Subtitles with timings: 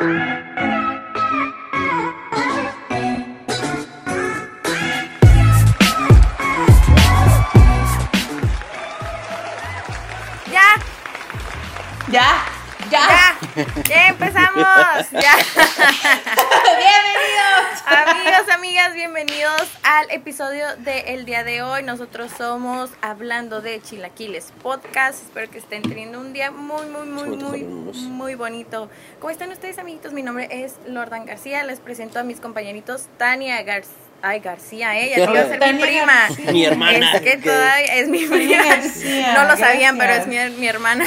[0.00, 0.29] Thank you.
[20.30, 21.82] Episodio del día de hoy.
[21.82, 25.24] Nosotros somos Hablando de Chilaquiles Podcast.
[25.24, 28.88] Espero que estén teniendo un día muy, muy, muy, muy, muy bonito.
[29.18, 30.12] ¿Cómo están ustedes, amiguitos?
[30.12, 31.64] Mi nombre es Lordan García.
[31.64, 33.92] Les presento a mis compañeritos Tania García.
[34.22, 36.12] Ay, García, ella te iba a ser mi prima.
[36.28, 36.52] García.
[36.52, 37.12] Mi hermana.
[37.16, 38.64] Es que todavía es mi Tania prima.
[38.76, 41.06] García, No lo sabían, pero es mi, mi hermana.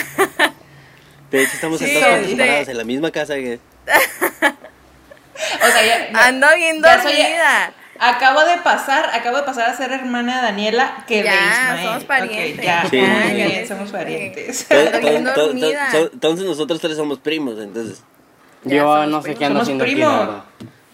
[1.31, 3.57] De hecho, estamos Sí, sentados en la misma casa que.
[3.85, 7.73] O sea, ya, Ando bien ya soy- dormida.
[7.99, 11.33] Acabo de pasar, acabo de pasar a ser hermana de Daniela que de Ya,
[11.69, 11.87] Ismael.
[11.87, 12.57] somos parientes.
[12.59, 12.97] Ok, ya, Sí.
[12.97, 14.67] muy Ya, somos parientes.
[14.69, 18.03] Entonces nosotros tres somos primos, entonces.
[18.63, 19.95] Ya Yo no sé qué ando haciendo aquí.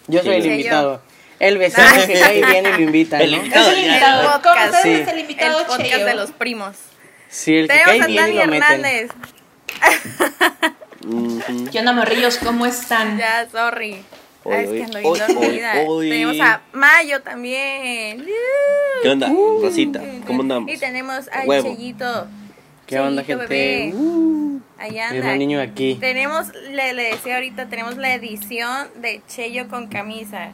[0.08, 1.02] Yo soy el invitado.
[1.38, 3.36] El vecino que cae bien y lo invita, El ¿no?
[3.38, 3.70] invitado.
[3.70, 4.22] El invitado.
[4.22, 4.30] ya.
[4.32, 4.74] Con podcast.
[4.74, 5.02] ustedes Sí.
[5.02, 6.76] es el invitado el podcast de los primos.
[7.30, 9.08] Sí, el que cae a bien y Dani lo meten.
[11.72, 12.36] ¿Qué onda, morrillos?
[12.38, 13.16] ¿Cómo están?
[13.18, 14.04] Ya, sorry.
[14.42, 15.72] Hoy, Ay, es hoy, que ando bien hoy, dormida.
[15.74, 16.08] hoy, hoy.
[16.10, 18.24] Tenemos a Mayo también.
[19.02, 19.28] ¿Qué onda,
[19.62, 20.02] Rosita?
[20.26, 20.72] ¿Cómo andamos?
[20.72, 21.68] Y tenemos al Huevo.
[21.74, 22.26] Cheyito.
[22.86, 23.92] ¿Qué onda, gente?
[23.94, 25.36] Uh, mi anda.
[25.36, 25.96] niño aquí.
[26.00, 30.52] Tenemos, le, le decía ahorita, tenemos la edición de Cheyo con camisa.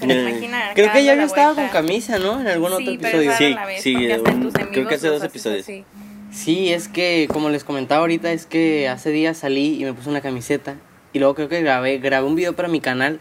[0.00, 0.14] Se- lo
[0.74, 2.40] Creo que ya había estado con camisa, ¿no?
[2.40, 3.32] En algún Sí, otro episodio.
[3.36, 5.62] Sí, vez, sí, un- creo que hace dos episodios.
[5.62, 5.84] así.
[6.32, 10.08] Sí, es que como les comentaba ahorita, es que hace días salí y me puse
[10.08, 10.76] una camiseta.
[11.12, 13.20] Y luego creo que grabé, grabé un video para mi canal.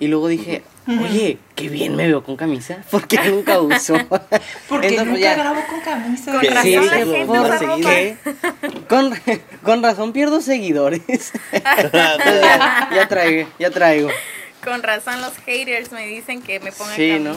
[0.00, 2.78] Y luego dije, oye, qué bien me veo con camisa.
[2.90, 3.94] Porque nunca uso.
[4.68, 6.32] Porque Entonces, nunca ya- grabo con camisa.
[6.32, 7.84] Con razón sí, la sí, gente por usa seguir.
[7.84, 7.90] ropa.
[7.90, 8.16] ¿Qué?
[8.88, 9.12] Con,
[9.64, 11.32] con razón pierdo seguidores.
[11.52, 11.92] Entonces,
[12.42, 14.08] ya, ya traigo, ya traigo.
[14.64, 17.36] Con razón los haters me dicen que me pongan Sí, ¿no?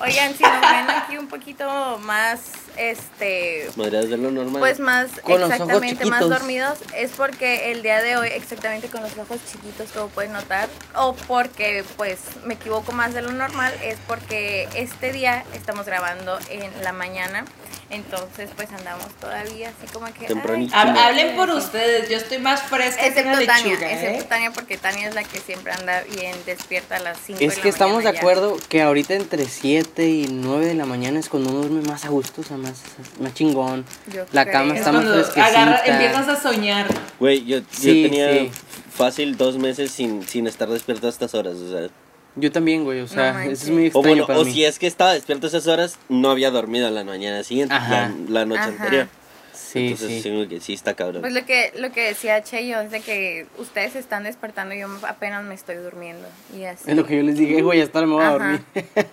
[0.00, 2.40] Oigan, si nos ven aquí un poquito más,
[2.76, 4.58] este, Podrías hacerlo normal.
[4.60, 9.16] pues más Con exactamente más dormidos, es porque el día de hoy exactamente con los
[9.16, 13.98] ojos chiquitos como pueden notar, o porque pues me equivoco más de lo normal, es
[14.06, 17.44] porque este día estamos grabando en la mañana,
[17.90, 20.26] entonces pues andamos todavía así como que...
[20.72, 24.26] ay, Hablen por ustedes, yo estoy más fresca que Excepto una Tania, lechuga, excepto ¿eh?
[24.28, 27.68] Tania porque Tania es la que siempre anda bien despierta a las 5 Es que
[27.68, 31.60] estamos de acuerdo que ahorita entre 7 y 9 de la mañana es cuando uno
[31.60, 32.82] duerme más a gusto, o sea, más,
[33.20, 33.84] más chingón.
[34.12, 34.52] Yo La creo.
[34.52, 35.46] cama Es está más fresquecita.
[35.46, 36.86] agarra- empiezas a soñar.
[37.20, 38.50] Güey, yo, yo Sí, tenía sí.
[38.96, 41.88] fácil dos meses sin, sin estar despierto a estas horas, o sea.
[42.36, 43.62] Yo también, güey, o sea, manches.
[43.62, 44.52] eso es muy O extraño bueno, para o mí.
[44.52, 48.12] si es que estaba despierto esas horas, no había dormido la mañana siguiente, Ajá.
[48.28, 48.70] la, la noche Ajá.
[48.70, 49.08] anterior.
[49.52, 50.22] Sí, Entonces, sí.
[50.22, 51.20] sí, que sí está cabrón.
[51.22, 54.80] Pues lo que, lo que decía Cheyo es de que ustedes se están despertando y
[54.80, 56.26] yo apenas me estoy durmiendo.
[56.56, 56.90] Y así.
[56.90, 58.60] Es lo que yo les dije, güey, hasta ahora me voy a dormir.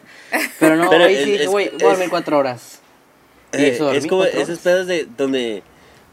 [0.59, 2.79] Pero no, Pero hoy es- sí dije, güey, voy a dormir cuatro horas.
[3.53, 5.63] Y Eh, eso, dormí es como esos pedos de donde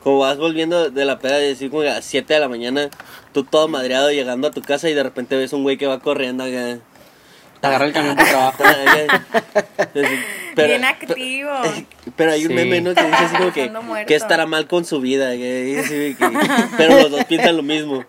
[0.02, 2.48] como vas volviendo de la peda y decir como que a las 7 de la
[2.48, 2.88] mañana,
[3.32, 5.98] tú todo madreado llegando a tu casa y de repente ves un güey que va
[6.00, 6.78] corriendo acá.
[7.60, 8.64] Te agarra el camión para trabajo.
[10.54, 11.50] pero, Bien activo.
[12.16, 12.54] pero hay un Sí.
[12.54, 12.94] meme ¿no?
[12.94, 15.32] que dice así como que, que estará mal con su vida.
[15.32, 16.30] que- que-
[16.76, 18.04] pero los dos piensan lo mismo.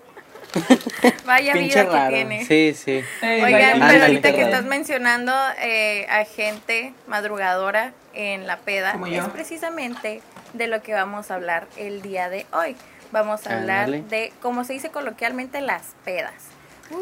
[1.25, 2.15] Vaya Pinche vida que raro.
[2.15, 2.45] tiene.
[2.45, 3.03] Sí, sí.
[3.21, 8.93] Eh, Oigan, vaya, pero ahorita que estás mencionando eh, a gente madrugadora en la peda,
[8.93, 9.21] Como yo.
[9.21, 10.21] es precisamente
[10.53, 12.75] de lo que vamos a hablar el día de hoy.
[13.11, 16.33] Vamos a hablar de, como se dice coloquialmente, las pedas.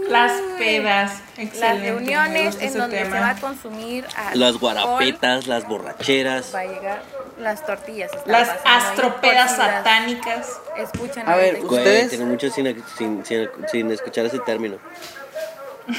[0.10, 1.12] Las pedas.
[1.38, 3.16] Las Excelente, reuniones en donde tema.
[3.16, 6.54] se va a consumir alcohol, Las guarapetas, las borracheras.
[6.54, 7.04] Va a llegar
[7.40, 8.12] las tortillas.
[8.26, 10.60] Las astropedas satánicas.
[10.78, 11.62] Escuchan A ver.
[11.62, 12.10] Güey, ¿Ustedes?
[12.10, 14.78] tiene mucho sin, sin, sin, sin escuchar ese término.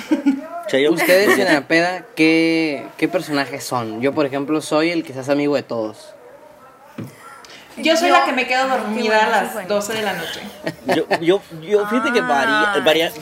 [0.69, 4.03] Chayo, Ustedes en la peda, ¿qué, ¿qué personajes son?
[4.03, 6.15] Yo, por ejemplo, soy el que se hace amigo de todos.
[7.83, 9.69] Yo soy Yo- la que me quedo Qué dormida bueno, a las bueno.
[9.69, 10.41] 12 de la noche.
[10.87, 12.83] Yo, yo, yo fíjate que varía, Ah.
[12.85, 13.13] varía,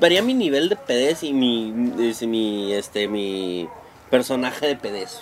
[0.00, 3.68] varía mi nivel de pedez y mi, es, mi, este, mi
[4.10, 5.18] personaje de pedez.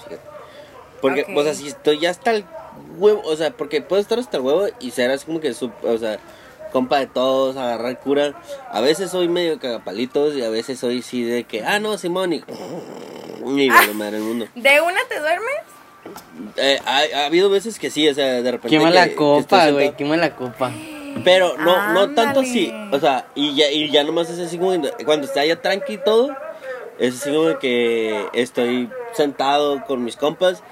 [1.00, 2.44] Porque, o sea, si estoy ya hasta el
[2.98, 5.70] huevo, o sea, porque puedo estar hasta el huevo y ser así como que, su,
[5.82, 6.18] o sea,
[6.72, 8.34] compa de todos, agarrar cura.
[8.70, 12.32] A veces soy medio cagapalitos y a veces soy sí de que, ah, no, Simón,
[12.34, 12.42] y,
[13.46, 14.46] y vale madre el mundo.
[14.54, 15.56] ¿De una te duermes?
[16.56, 18.68] Eh, ha, ha habido veces que sí, o sea, de repente.
[18.76, 20.72] Quema que- la que copa, güey, quema la copa.
[21.24, 22.72] Pero no, no tanto así.
[22.90, 24.72] O sea, y ya, y ya nomás es así como
[25.04, 26.34] cuando está ya tranqui y todo.
[26.98, 30.62] Es así como que estoy sentado con mis compas.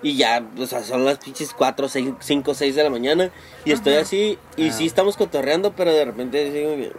[0.00, 1.88] Y ya, o sea, son las pinches 4,
[2.20, 3.30] 5, 6 de la mañana.
[3.64, 4.38] Y estoy así.
[4.56, 6.92] Y sí estamos cotorreando, pero de repente así como que.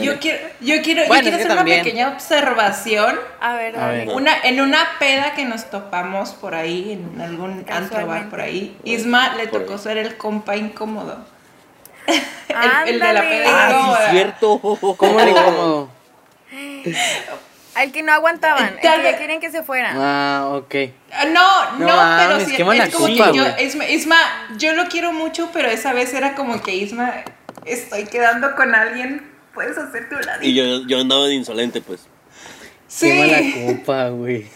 [0.00, 1.78] Yo quiero, yo quiero, yo quiero es hacer también.
[1.80, 3.18] una pequeña observación.
[3.40, 4.08] A ver, A ver.
[4.08, 8.76] Una, en una peda que nos topamos por ahí, en algún antro bar por ahí,
[8.84, 9.78] Isma le Por tocó ahí.
[9.78, 11.18] ser el compa incómodo.
[12.08, 13.98] el, el de la peda Ah, incómoda.
[13.98, 14.58] sí, es cierto.
[14.96, 15.90] ¿Cómo le incómodo?
[17.74, 19.92] Al que no aguantaban, el que quieren que se fuera.
[19.94, 20.74] Ah, ok.
[21.12, 23.44] Ah, No, no, No pero sí, mala es como culpa, que yo,
[23.88, 24.16] Isma,
[24.56, 27.12] yo lo quiero mucho, pero esa vez era como que Isma,
[27.72, 29.22] estoy quedando con alguien,
[29.54, 30.46] puedes hacer tu ladito.
[30.46, 32.00] Y yo, yo andaba de insolente, pues.
[32.86, 34.46] Sí, Qué mala culpa, güey.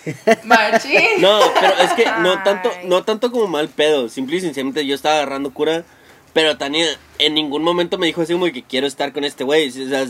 [0.45, 1.21] machín.
[1.21, 4.09] No, pero es que no tanto, no tanto como mal pedo.
[4.09, 5.85] Simple y sencillamente yo estaba agarrando cura.
[6.33, 6.87] Pero Tania
[7.19, 9.69] en ningún momento me dijo así como que quiero estar con este güey.
[9.69, 10.07] O sea,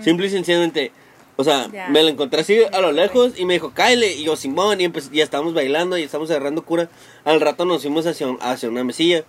[0.00, 0.90] simple y sencillamente.
[1.38, 1.88] O sea, Ya.
[1.90, 4.90] me lo encontré así a lo lejos y me dijo, Kyle, y yo, Simón, y
[5.12, 6.88] ya estábamos bailando y estábamos agarrando cura.
[7.26, 9.22] Al rato nos fuimos hacia, un- hacia una mesilla.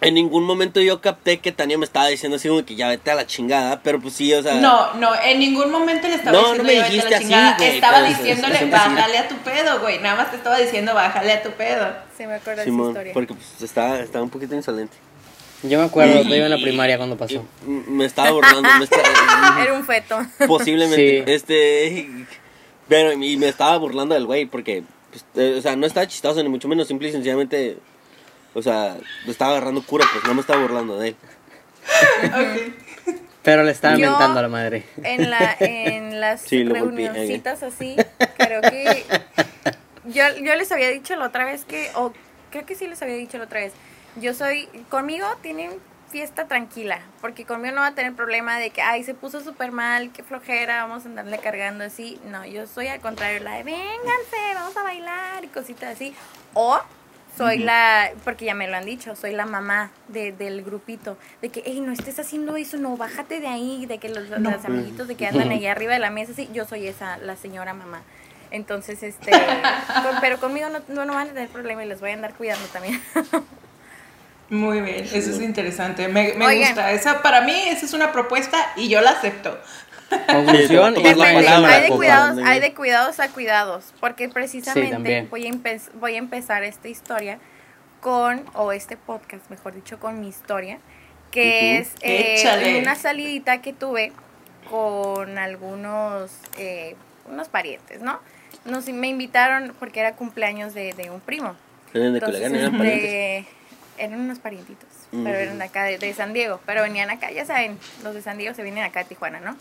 [0.00, 3.10] En ningún momento yo capté que Tania me estaba diciendo así como que ya vete
[3.10, 4.54] a la chingada, pero pues sí, o sea...
[4.54, 6.94] No, no, en ningún momento le estaba No, no diciendo me "Ya vete a la
[6.94, 7.56] dijiste así, chingada".
[7.56, 8.70] güey, Estaba es- diciéndole, es así.
[8.70, 9.98] bájale a tu pedo, güey.
[9.98, 11.88] Nada más te estaba diciendo, bájale a tu pedo.
[12.16, 13.12] Sí, me acuerdo de esa Simón, historia.
[13.12, 14.96] porque pues estaba, estaba un poquito insolente.
[15.64, 17.44] Yo me acuerdo, Y- todavía en la primaria cuando pasó.
[17.66, 19.02] y me estaba burlando, me estaba-
[19.64, 20.16] Era un feto.
[20.46, 21.32] posiblemente, Sí.
[21.32, 22.08] este,
[22.86, 26.40] pero y me estaba burlando del güey porque, pues, eh, o sea, no estaba chistoso
[26.40, 27.78] ni mucho menos, simple y sencillamente,
[28.54, 31.16] o sea, me estaba agarrando cura, pues no me estaba burlando de él.
[32.26, 32.74] Ok.
[33.42, 34.84] Pero le estaba Yo- mentando a la madre.
[35.02, 37.96] En, la, en las Sí, lo reunioncitas así,
[38.36, 39.04] creo que
[40.04, 42.12] yo, yo les había dicho la otra vez que, o
[42.50, 43.72] creo que sí les había dicho la otra vez,
[44.16, 45.70] yo soy, conmigo tienen
[46.10, 49.72] fiesta tranquila, porque conmigo no va a tener problema de que, ay, se puso súper
[49.72, 52.18] mal, qué flojera, vamos a andarle cargando así.
[52.30, 56.14] No, yo soy al contrario, la de, vénganse, vamos a bailar y cositas así.
[56.54, 56.80] O
[57.38, 61.48] soy la, porque ya me lo han dicho, soy la mamá de, del grupito, de
[61.50, 65.08] que, hey, no estés haciendo eso, no, bájate de ahí, de que los, los amiguitos
[65.08, 68.02] de que andan ahí arriba de la mesa, sí, yo soy esa, la señora mamá.
[68.50, 69.30] Entonces, este,
[70.02, 72.34] con- pero conmigo no, no, no van a tener problema y les voy a andar
[72.34, 73.00] cuidando también.
[74.50, 76.08] Muy bien, eso es interesante.
[76.08, 76.92] Me, me gusta.
[76.92, 79.58] Esa, para mí, esa es una propuesta y yo la acepto.
[80.08, 85.26] Conclusión, Sí, y la palabra, hay de cuidados, hay de cuidados a cuidados, porque precisamente
[85.30, 85.52] voy, a
[85.94, 87.38] voy a empezar esta historia
[88.00, 90.78] con, o este podcast, mejor dicho, con mi historia,
[91.30, 94.12] que es eh, una salidita que tuve
[94.70, 96.96] con algunos eh,
[97.30, 98.18] unos parientes, ¿no?
[98.64, 101.54] Nos, me invitaron porque era cumpleaños de, de un primo.
[101.92, 103.46] De Entonces, Culiacán,
[103.98, 107.44] eran unos parientitos, pero eran de acá, de, de San Diego, pero venían acá, ya
[107.44, 109.56] saben, los de San Diego se vienen acá a Tijuana, ¿no?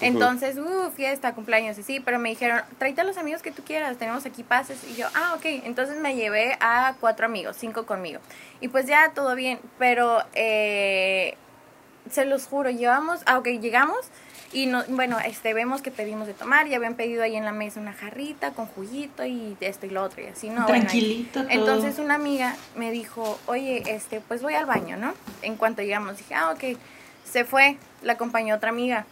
[0.00, 3.62] Entonces, uh, fiesta, cumpleaños, y sí, pero me dijeron, tráete a los amigos que tú
[3.62, 7.86] quieras, tenemos aquí pases, y yo, ah, ok, entonces me llevé a cuatro amigos, cinco
[7.86, 8.20] conmigo,
[8.60, 11.36] y pues ya, todo bien, pero, eh,
[12.10, 14.10] se los juro, llevamos, ah, ok, llegamos,
[14.52, 17.52] y no, bueno, este, vemos que pedimos de tomar, ya habían pedido ahí en la
[17.52, 20.66] mesa una jarrita con juguito y esto y lo otro, y así, ¿no?
[20.66, 21.50] Bueno, Tranquilito todo.
[21.50, 25.14] entonces una amiga me dijo, oye, este, pues voy al baño, ¿no?
[25.42, 26.78] En cuanto llegamos, dije, ah, ok.
[27.24, 29.06] Se fue, la acompañó otra amiga.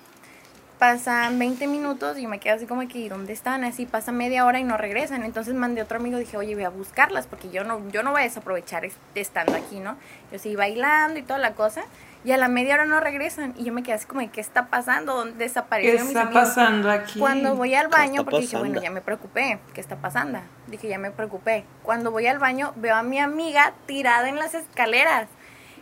[0.79, 3.65] Pasan 20 minutos y me quedo así como que, ¿y dónde están?
[3.65, 5.23] Así pasa media hora y no regresan.
[5.25, 8.13] Entonces mandé a otro amigo, dije, oye, voy a buscarlas porque yo no, yo no
[8.13, 9.97] voy a desaprovechar est- estando aquí, ¿no?
[10.33, 11.83] Yo seguí bailando y toda la cosa.
[12.23, 13.55] Y a la media hora no regresan.
[13.57, 15.15] Y yo me quedé así como, de, ¿qué está pasando?
[15.15, 16.43] ¿Dónde ¿Qué desaparecieron mis está amigos?
[16.43, 17.19] pasando aquí?
[17.19, 20.39] Cuando voy al baño, porque dije, bueno, ya me preocupé, ¿qué está pasando?
[20.67, 21.65] Dije, ya me preocupé.
[21.83, 25.29] Cuando voy al baño, veo a mi amiga tirada en las escaleras.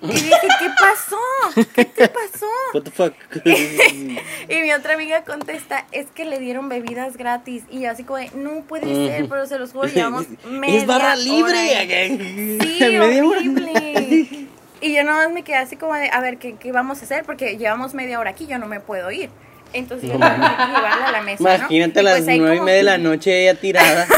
[0.00, 1.66] Y dije, ¿qué pasó?
[1.74, 2.46] ¿Qué te pasó?
[2.74, 3.14] What the fuck?
[4.48, 7.64] Y mi otra amiga contesta, es que le dieron bebidas gratis.
[7.68, 10.86] Y yo así como, de, no puede ser, pero se los juro, llevamos media es
[10.86, 11.58] barra hora libre.
[11.58, 12.58] ahí.
[12.62, 13.26] Sí, hora.
[13.26, 14.47] horrible.
[14.80, 17.04] Y yo nada más me quedé así como de, a ver, ¿qué, qué vamos a
[17.04, 17.24] hacer?
[17.24, 19.30] Porque llevamos media hora aquí, yo no me puedo ir.
[19.72, 21.50] Entonces yo tuve que llevarla a la mesa, ¿no?
[21.50, 24.06] Imagínate Y a las pues ahí nueve y como- media de la noche ella tirada.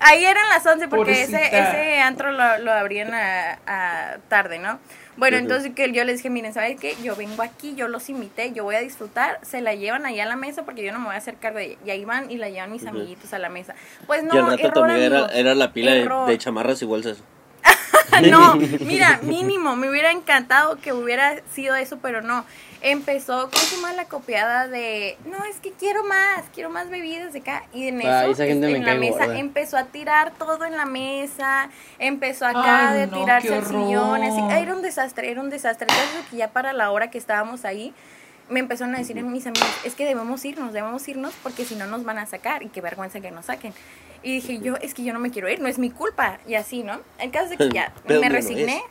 [0.00, 4.78] Ahí eran las 11 porque ese, ese antro lo, lo abrían a, a tarde, ¿no?
[5.16, 6.96] Bueno, entonces que yo les dije, miren, ¿sabes qué?
[7.02, 10.26] Yo vengo aquí, yo los invité, yo voy a disfrutar, se la llevan allá a
[10.26, 11.76] la mesa porque yo no me voy a hacer cargo de ella.
[11.86, 13.74] Y ahí van y la llevan mis amiguitos a la mesa.
[14.06, 16.84] Pues no, y al rato error, amiga era, era la pila de, de chamarras y
[16.84, 17.18] bolsas.
[18.30, 22.44] no, mira, mínimo, me hubiera encantado que hubiera sido eso, pero no.
[22.80, 27.38] Empezó con su mala copiada de, no, es que quiero más, quiero más bebidas de
[27.38, 27.64] acá.
[27.72, 29.38] Y en eso, Ay, esa gente este, me en la mesa, gorda.
[29.38, 34.22] empezó a tirar todo en la mesa, empezó acá Ay, de no, tirarse al sillón.
[34.22, 35.86] Era un desastre, era un desastre.
[35.88, 37.94] Entonces, que ya para la hora que estábamos ahí,
[38.50, 41.86] me empezaron a decir mis amigos, es que debemos irnos, debemos irnos porque si no
[41.86, 43.72] nos van a sacar y qué vergüenza que nos saquen.
[44.24, 46.38] Y dije yo, es que yo no me quiero ir, no es mi culpa.
[46.46, 47.00] Y así, ¿no?
[47.18, 48.78] El caso es que ya Pero me resigné.
[48.78, 48.82] es.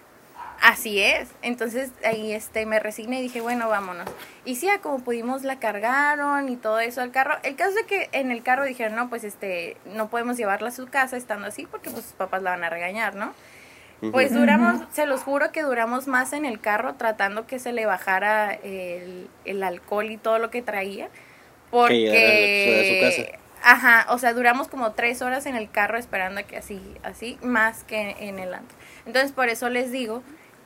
[0.61, 1.27] Así es.
[1.41, 4.07] Entonces ahí este me resigné y dije, bueno, vámonos.
[4.45, 7.35] Y sí, ya como pudimos la cargaron y todo eso al carro.
[7.43, 10.71] El caso es que en el carro dijeron, no, pues este, no podemos llevarla a
[10.71, 13.33] su casa estando así porque pues sus papás la van a regañar, ¿no?
[14.11, 17.85] Pues duramos, se los juro que duramos más en el carro tratando que se le
[17.85, 21.05] bajara el, el alcohol y todo lo que traía.
[21.07, 21.09] Que
[21.69, 22.99] su Porque...
[23.01, 23.42] casa.
[23.63, 27.37] Ajá, o sea, duramos como tres horas en el carro esperando a que así, así,
[27.41, 28.77] más que en el antro.
[29.05, 30.21] Entonces, por eso les digo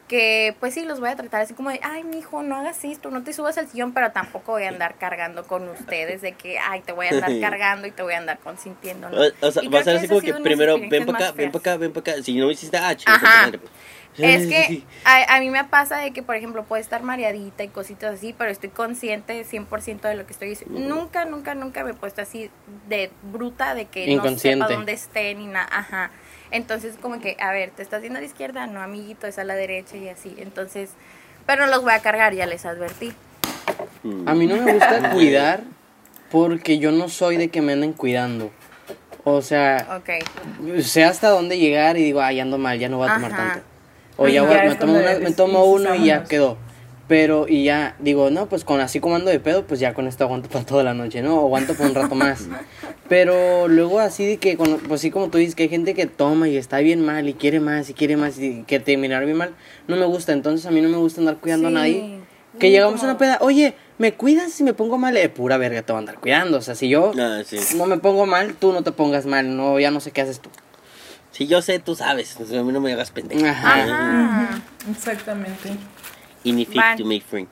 [0.07, 3.11] que, pues sí, los voy a tratar así como de, ay, mijo, no hagas esto,
[3.11, 6.57] no te subas al sillón, pero tampoco voy a andar cargando con ustedes de que,
[6.57, 9.09] ay, te voy a andar cargando y te voy a andar consintiendo.
[9.09, 9.17] ¿no?
[9.17, 11.59] O, o sea, Y a ser así como que primero, ven para acá, ven para
[11.59, 12.23] acá, ven para acá.
[12.23, 12.95] Si no hiciste, ah.
[13.05, 13.51] Ajá.
[14.17, 17.67] Es que a, a mí me pasa de que, por ejemplo, puedo estar mareadita y
[17.67, 20.79] cositas así, pero estoy consciente 100% de lo que estoy diciendo.
[20.79, 22.49] Nunca, nunca, nunca me he puesto así
[22.87, 25.67] de bruta de que no sepa dónde esté ni nada.
[25.71, 26.11] Ajá.
[26.51, 28.67] Entonces, como que, a ver, ¿te estás yendo a la izquierda?
[28.67, 30.35] No, amiguito, es a la derecha y así.
[30.37, 30.91] Entonces,
[31.45, 33.13] pero no los voy a cargar, ya les advertí.
[34.03, 34.27] Mm.
[34.27, 35.61] A mí no me gusta cuidar
[36.31, 38.51] porque yo no soy de que me anden cuidando.
[39.23, 40.01] O sea,
[40.81, 43.76] sé hasta dónde llegar y digo, ay, ando mal, ya no voy a tomar tanto.
[44.17, 46.57] O ya, ya me, tomo una- me tomo uno y ya quedó.
[47.07, 50.07] Pero, y ya, digo, no, pues con así como ando de pedo, pues ya con
[50.07, 51.39] esto aguanto para toda la noche, ¿no?
[51.39, 52.47] Aguanto por un rato más.
[53.07, 56.05] Pero luego así de que, cuando- pues sí como tú dices, que hay gente que
[56.07, 59.37] toma y está bien mal y quiere más y quiere más y que terminar bien
[59.37, 59.51] mal,
[59.87, 60.33] no me gusta.
[60.33, 61.75] Entonces a mí no me gusta andar cuidando Sí.
[61.75, 62.19] a nadie.
[62.59, 65.15] Que llegamos a como- una peda, oye, ¿me cuidas si me pongo mal?
[65.15, 66.57] Eh, pura verga, te voy a andar cuidando.
[66.57, 67.57] O sea, si yo Ah, sí.
[67.77, 69.55] no me pongo mal, tú no te pongas mal.
[69.55, 70.49] No, ya no sé qué haces tú.
[71.31, 72.35] Si yo sé, tú sabes.
[72.39, 73.45] O sea, a mí no me hagas pendejo.
[73.45, 73.83] Ajá.
[73.83, 74.61] Ajá.
[74.89, 75.71] Exactamente.
[76.73, 76.97] Van.
[76.97, 77.47] to make friend.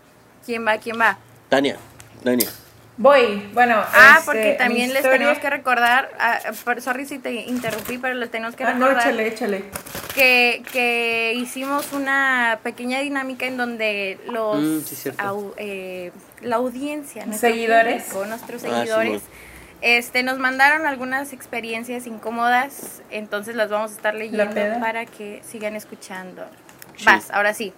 [0.46, 0.78] ¿Quién va?
[0.78, 1.18] ¿Quién va?
[1.50, 1.78] Tania,
[2.24, 2.50] Tania.
[2.98, 3.76] Voy, bueno.
[3.94, 7.34] Ah, este, porque también mi les historia- tenemos que recordar, ah, por- sorry si te
[7.34, 9.64] interrumpí, pero les tenemos que Ah, no, recordar échale, échale.
[10.14, 17.26] que, que hicimos una pequeña dinámica en donde los Mm, sí, au- eh, la audiencia,
[17.26, 18.04] nuestro Seguidores.
[18.04, 19.22] público, nuestros Ah, sí, seguidores,
[19.86, 25.76] este nos mandaron algunas experiencias incómodas, entonces las vamos a estar leyendo para que sigan
[25.76, 26.44] escuchando.
[26.98, 27.06] Sí.
[27.06, 27.72] Vas, ahora sí.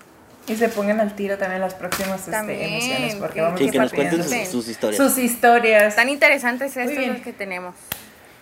[0.48, 3.68] Y se pongan al tiro también las próximas este, También, emisiones, porque que- vamos Sí,
[3.68, 4.98] a que nos cuenten sus, sus historias.
[5.04, 5.96] sus historias.
[5.98, 7.76] Tan interesantes estos los que tenemos.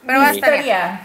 [0.06, 1.02] Pero mi historia.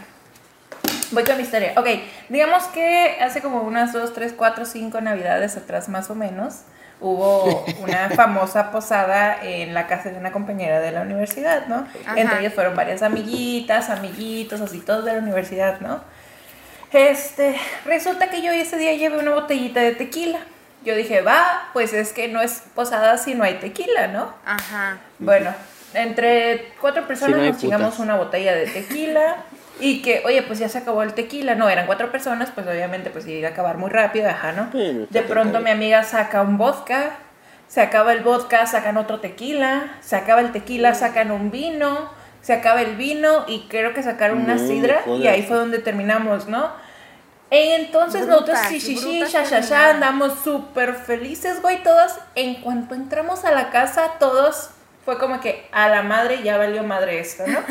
[1.12, 1.73] Voy con mi historia.
[1.76, 1.87] Ok,
[2.29, 6.57] digamos que hace como unas 2, 3, 4, 5 navidades atrás más o menos,
[7.00, 11.87] hubo una famosa posada en la casa de una compañera de la universidad, ¿no?
[12.07, 12.21] Ajá.
[12.21, 16.02] Entre ellas fueron varias amiguitas, amiguitos, así todos de la universidad, ¿no?
[16.92, 20.40] Este, resulta que yo ese día llevé una botellita de tequila.
[20.85, 24.33] Yo dije, va, pues es que no es posada si no hay tequila, ¿no?
[24.45, 24.99] Ajá.
[25.19, 25.54] Bueno,
[25.95, 28.00] entre cuatro personas no hay nos chingamos putas.
[28.00, 29.37] una botella de tequila
[29.81, 31.55] y que, oye, pues ya se acabó el tequila.
[31.55, 34.71] No, eran cuatro personas, pues obviamente pues iba a acabar muy rápido, ajá, ¿no?
[34.73, 35.65] De pronto bien.
[35.65, 37.17] mi amiga saca un vodka,
[37.69, 42.11] se acaba el vodka, sacan otro tequila, se acaba el tequila, sacan un vino,
[42.43, 45.79] se acaba el vino y creo que sacaron una No, sidra y ahí fue donde
[45.79, 46.71] terminamos, ¿no?
[47.51, 52.13] Entonces nosotros, sí, sí, sí, ya, ya, ya, andamos súper felices, güey, todos.
[52.37, 54.71] En cuanto entramos a la casa, todos
[55.04, 57.61] fue como que a la madre ya valió madre esto, ¿no?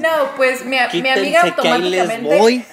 [0.00, 2.38] no, pues mi, mi amiga automáticamente.
[2.38, 2.64] voy.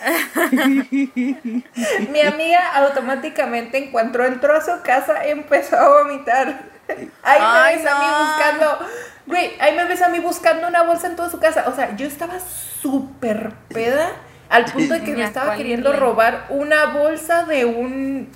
[2.10, 6.72] Mi amiga automáticamente, en cuanto entró a su casa, empezó a vomitar.
[7.24, 8.80] Ahí me Ay, ves a mí buscando.
[9.28, 11.66] Güey, ahí me ves a mí buscando una bolsa en toda su casa.
[11.68, 12.40] O sea, yo estaba
[12.82, 14.12] súper peda.
[14.50, 18.30] Al punto de que me estaba queriendo robar una bolsa de un.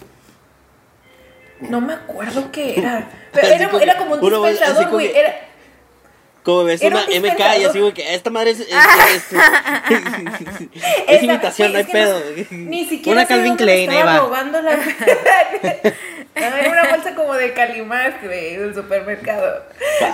[1.69, 3.07] No me acuerdo qué era.
[3.31, 5.11] Pero era, como era como un dispensador, como güey.
[5.11, 5.35] que- Era.
[6.43, 9.33] Como ves Era una un MK y así como que esta madre es, es, es,
[10.71, 10.71] es
[11.07, 12.21] Esa- imitación, no güey, hay pedo.
[12.51, 14.17] Ni siquiera Una Calvin Klein, ahí va.
[14.19, 14.77] robando la...
[16.35, 19.63] Era una bolsa como de Calimás, güey, del supermercado.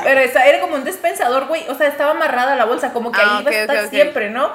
[0.03, 1.67] Pero esa, era como un dispensador, güey.
[1.67, 4.29] O sea, estaba amarrada la bolsa, como que Ah, ahí iba ok, a estar siempre,
[4.29, 4.51] ¿no?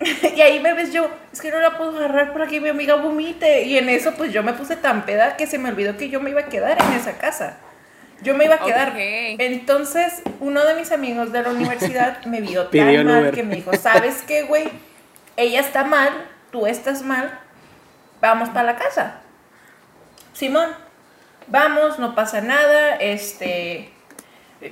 [0.36, 2.94] Y ahí me ves yo, es que no la puedo agarrar para que mi amiga
[2.94, 3.64] vomite.
[3.64, 6.20] Y en eso, pues yo me puse tan peda que se me olvidó que yo
[6.20, 7.58] me iba a quedar en esa casa.
[8.20, 8.94] Yo me iba a quedar.
[8.96, 13.34] Entonces, uno de mis amigos de la universidad me vio tan Pidió mal Uber.
[13.34, 14.68] que me dijo, ¿sabes qué, güey?
[15.36, 16.10] Ella está mal,
[16.50, 17.38] tú estás mal,
[18.20, 19.20] vamos para la casa.
[20.32, 20.68] Simón,
[21.46, 23.92] vamos, no pasa nada, este...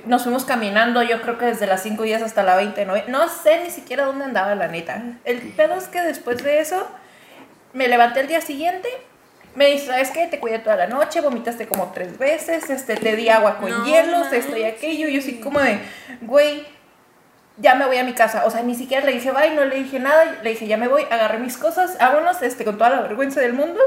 [0.05, 3.05] Nos fuimos caminando, yo creo que desde las 5 días hasta la 29.
[3.07, 5.01] No sé ni siquiera dónde andaba, la neta.
[5.23, 6.87] El pedo es que después de eso,
[7.73, 8.89] me levanté el día siguiente,
[9.55, 10.27] me dice, ¿sabes qué?
[10.27, 13.85] Te cuidé toda la noche, vomitaste como tres veces, este, te di agua con No
[13.85, 15.07] hielos, esto y aquello.
[15.07, 15.79] Yo así como de,
[16.21, 16.67] güey,
[17.57, 18.45] ya me voy a mi casa.
[18.45, 20.25] O sea, ni siquiera le dije bye, no le dije nada.
[20.43, 23.53] Le dije, ya me voy, agarré mis cosas, vámonos, este, con toda la vergüenza del
[23.53, 23.81] mundo.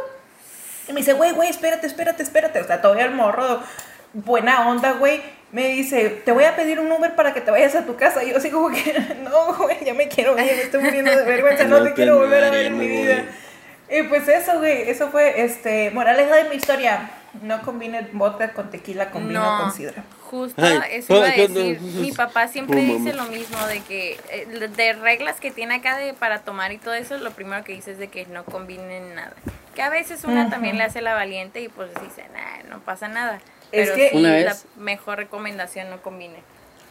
[0.88, 2.60] Y me dice, güey, güey, espérate, espérate, espérate.
[2.60, 3.62] O sea, todavía el morro,
[4.12, 5.22] buena onda, güey.
[5.52, 8.22] Me dice, te voy a pedir un Uber para que te vayas a tu casa.
[8.22, 11.24] Y yo así como que, no, güey, ya me quiero ir, me estoy muriendo de
[11.24, 13.24] vergüenza, no, No te te quiero volver a ver en mi vida.
[13.90, 17.10] Y pues eso, güey, eso fue, este, moraleja de mi historia.
[17.42, 20.02] No combine vodka con tequila, combina No, con sidra.
[20.30, 21.80] justo Ay, eso iba a decir.
[21.80, 25.96] Mi papá siempre Oh, dice lo mismo, de que eh, de reglas que tiene acá
[25.96, 29.14] de para tomar y todo eso, lo primero que dice es de que no combinen
[29.14, 29.32] nada.
[29.76, 33.06] Que a veces una también le hace la valiente y pues dice, nah, no pasa
[33.06, 33.40] nada.
[33.70, 36.36] Pero Es que- sí, Una la vez- mejor recomendación no combine.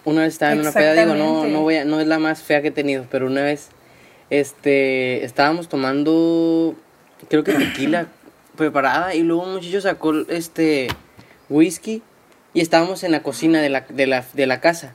[0.06, 2.42] Una vez estaba en una peda, digo, no, no voy a, no es la más
[2.42, 3.68] fea que he tenido, pero una vez,
[4.30, 6.76] este, estábamos tomando,
[7.30, 8.08] creo que tequila
[8.56, 10.88] preparada y luego un muchacho sacó, este,
[11.50, 12.02] whisky
[12.54, 14.94] y estábamos en la cocina de la, de la, de la casa.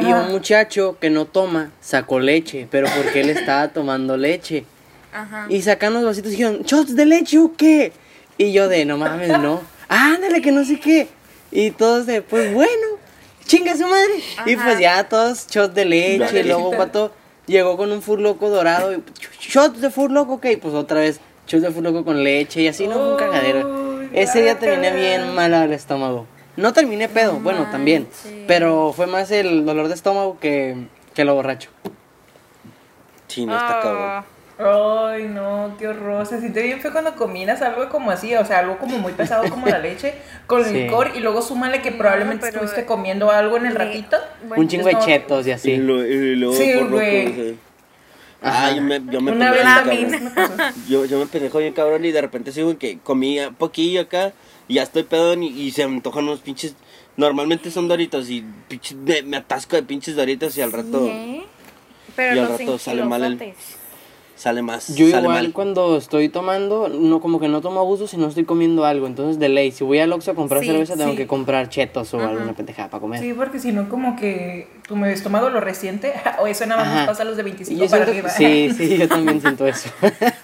[0.00, 4.64] Y un muchacho que no toma sacó leche, pero porque él estaba tomando leche.
[5.12, 5.46] Ajá.
[5.48, 7.92] Y sacan los vasitos y dijeron, ¿shots de leche o qué?
[8.38, 9.60] Y yo de, no mames, no.
[9.88, 11.08] Ándale, que no sé qué.
[11.50, 12.86] Y todos de, pues bueno,
[13.44, 14.14] chinga su madre.
[14.46, 16.18] Y pues ya todos shots de leche.
[16.18, 16.40] Dale.
[16.40, 17.12] Y luego un vato
[17.46, 18.92] llegó con un furloco dorado.
[18.92, 19.02] Y,
[19.40, 20.46] shots de furloco, ok.
[20.60, 22.62] Pues otra vez, shots de furloco con leche.
[22.62, 24.00] Y así, no, un cagadero.
[24.12, 26.26] Ese día terminé bien mal al estómago.
[26.56, 28.08] No terminé pedo, No bueno, también.
[28.46, 31.70] Pero fue más el dolor de estómago que, que lo borracho.
[33.28, 34.35] Sí, no está Ah, cabrón.
[34.58, 36.24] Ay, no, qué horror.
[36.26, 39.48] Se siente bien feo cuando combinas algo como así, o sea, algo como muy pesado
[39.50, 40.14] como la leche
[40.46, 40.72] con Sí.
[40.72, 44.16] licor y luego súmale que probablemente estuviste comiendo algo en el le- ratito.
[44.48, 45.76] bueno, un chingo de chetos y Y, así.
[45.76, 47.26] lo- y luego Sí, güey.
[47.26, 47.54] o sea.
[48.42, 50.24] Ah, yo me, yo me Una vez pendejo.
[50.88, 54.32] Yo, yo me pendejo bien cabrón y de repente sigo que comía poquillo acá
[54.68, 56.74] y ya estoy pedón y, y se me antojan unos pinches.
[57.16, 61.10] Normalmente son doritos y pinches, me, me atasco de pinches doritos y al rato Sí,
[61.10, 61.44] ¿eh?
[62.14, 63.54] Pero y al rato sale mal el-.
[64.36, 64.94] Sale más.
[64.94, 65.52] Yo sale igual mal.
[65.52, 69.06] cuando estoy tomando, no como que no tomo abuso si no estoy comiendo algo.
[69.06, 72.12] Entonces de ley, si voy al Oxxo a comprar Sí, cerveza, tengo que comprar chetos
[72.14, 72.28] o Ajá.
[72.28, 73.20] alguna pendejada para comer.
[73.20, 77.06] Sí, porque si no, como que tu estómago lo resiente, o eso nada más nos
[77.06, 78.28] pasa a los de Y 25 yo para siento- arriba.
[78.30, 79.90] sí, sí, yo también siento eso.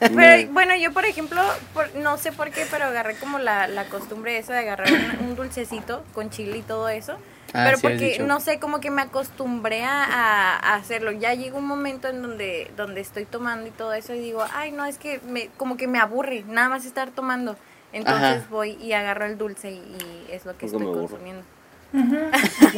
[0.00, 1.40] Pero bueno, yo por ejemplo,
[1.74, 4.88] por- no sé por qué, pero agarré como la, la costumbre esa de agarrar
[5.20, 7.14] un, un dulcecito con chile y todo eso.
[7.54, 11.12] Ah, pero sí porque, no sé, como que me acostumbré a, hacerlo.
[11.12, 14.72] Ya llega un momento en donde, donde estoy tomando y todo eso y digo, ay,
[14.72, 17.56] no, es que me, como que me aburre nada más estar tomando.
[17.92, 18.46] Entonces Ajá.
[18.50, 21.44] voy y agarro el dulce y, y es lo que estoy consumiendo.
[21.92, 22.04] Yo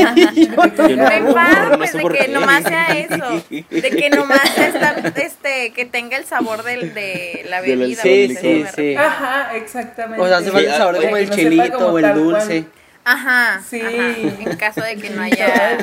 [0.06, 2.28] no Me puedo, enfado, no pues, sé de que qué.
[2.28, 3.44] nomás sea eso.
[3.48, 8.02] De que nomás sea estar, este, que tenga el sabor del, de la bebida.
[8.02, 8.96] Sí, sí, sí.
[8.96, 10.20] Ajá, exactamente.
[10.20, 12.62] O sea, hace falta el sabor ah, como el no como o el dulce.
[12.64, 12.83] cual.
[13.04, 13.80] Ajá, Sí.
[13.80, 15.78] ajá, en caso de que no haya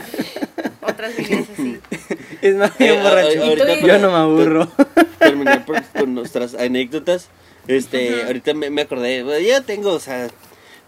[0.81, 1.79] otras bebidas así.
[2.41, 3.55] Es más, Eh, bien a- borracho.
[3.55, 4.71] Yo Yo no me aburro.
[5.19, 7.29] terminar por- con nuestras anécdotas.
[7.67, 10.27] Este, ahorita me, me acordé, bueno, ya tengo, o sea,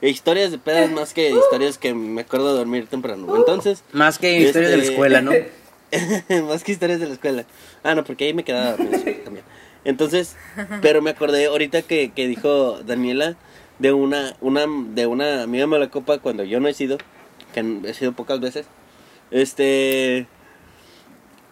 [0.02, 3.28] historias de pedas más que historias que me acuerdo de dormir temprano.
[3.38, 5.32] Entonces, Más que historias de la Este- escuela, ¿no?
[6.48, 7.46] más que historias de la escuela.
[7.84, 9.46] Ah, no, porque ahí me quedaba dormido también.
[9.86, 10.36] Entonces,
[10.82, 13.36] pero me acordé ahorita que, que dijo Daniela
[13.80, 16.98] de una, una, de una amiga mala copa cuando yo no he sido,
[17.54, 18.66] que he sido pocas veces.
[19.32, 20.28] Este.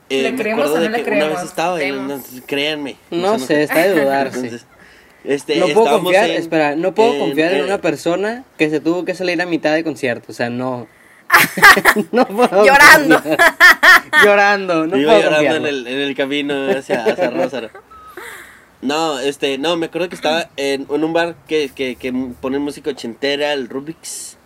[0.10, 1.30] ¿Le me creemos o no de le que creemos?
[1.32, 2.32] Una vez estaba, en- Creemos.
[2.34, 2.96] no, créanme.
[3.12, 4.36] No o sea, sé, está de dudarse.
[4.40, 4.68] Entonces,
[5.24, 8.70] este, No puedo confiar, en- espera, no puedo en- confiar en eh, una persona que
[8.70, 10.88] se tuvo que salir a mitad de concierto, o sea, no.
[12.12, 13.22] no puedo Llorando.
[14.26, 17.70] Llorando, no iba puedo llorando en el, en el camino hacia, hacia Rózaro.
[18.82, 22.60] No, este, no, me acuerdo que estaba en, en un bar que, que, que pone
[22.60, 24.38] música ochentera, el Rubik's,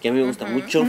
[0.00, 0.86] que a mí me gusta mucho.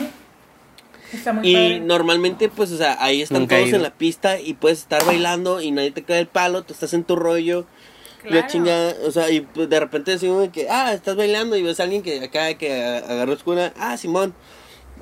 [1.13, 1.79] Está muy Y padre.
[1.81, 5.61] normalmente, pues, o sea, ahí están Nunca todos en la pista y puedes estar bailando
[5.61, 7.65] y nadie te cae el palo, tú estás en tu rollo.
[8.23, 8.47] La Claro.
[8.47, 11.83] chingada, o sea, y pues, de repente decimos que, ah, estás bailando y ves a
[11.83, 14.33] alguien que acá que a- agarró escura, ah, Simón.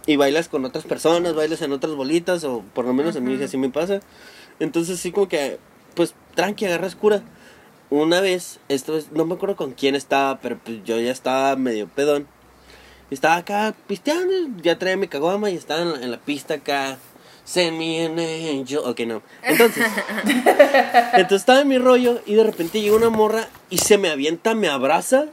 [0.05, 3.41] Y bailas con otras personas, bailas en otras bolitas, o por lo menos a mí
[3.41, 4.01] así me pasa.
[4.59, 5.57] Entonces, sí, como que,
[5.95, 7.23] pues, tranqui, agarra escura.
[7.93, 11.55] Una vez, esto es, no me acuerdo con quién estaba, pero pues yo ya estaba
[11.55, 12.27] medio pedón.
[13.11, 16.97] Estaba acá pisteando, ya traía mi caguama y estaba en la, en la pista acá.
[17.45, 18.79] Send me an angel.
[18.79, 19.21] Ok, no.
[19.43, 19.85] Entonces,
[21.13, 24.55] entonces estaba en mi rollo y de repente llega una morra y se me avienta,
[24.55, 25.25] me abraza.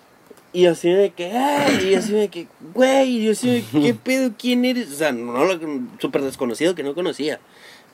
[0.53, 4.33] Y así de que, ay, y así de que, güey, y así de, ¿qué pedo?
[4.39, 4.93] ¿Quién eres?
[4.93, 5.59] O sea, no lo,
[5.99, 7.41] súper desconocido que no conocía.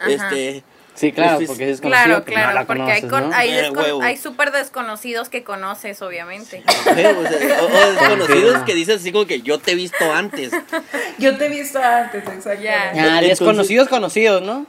[0.01, 0.11] Ajá.
[0.11, 0.65] Este,
[0.97, 3.09] Sí, claro, Este es- porque es conocido Claro, que no claro, la porque conoces, hay,
[3.11, 3.37] con- ¿no?
[3.37, 6.63] hay, Eh, hay súper desconocidos que conoces, obviamente.
[6.67, 10.51] o, sea, o- o desconocidos que dices así como que yo te he visto antes.
[11.19, 12.63] Yo te he visto antes, exacto.
[12.63, 12.91] Ya.
[12.91, 14.67] Ah, Entonces- desconocidos conocidos, ¿no?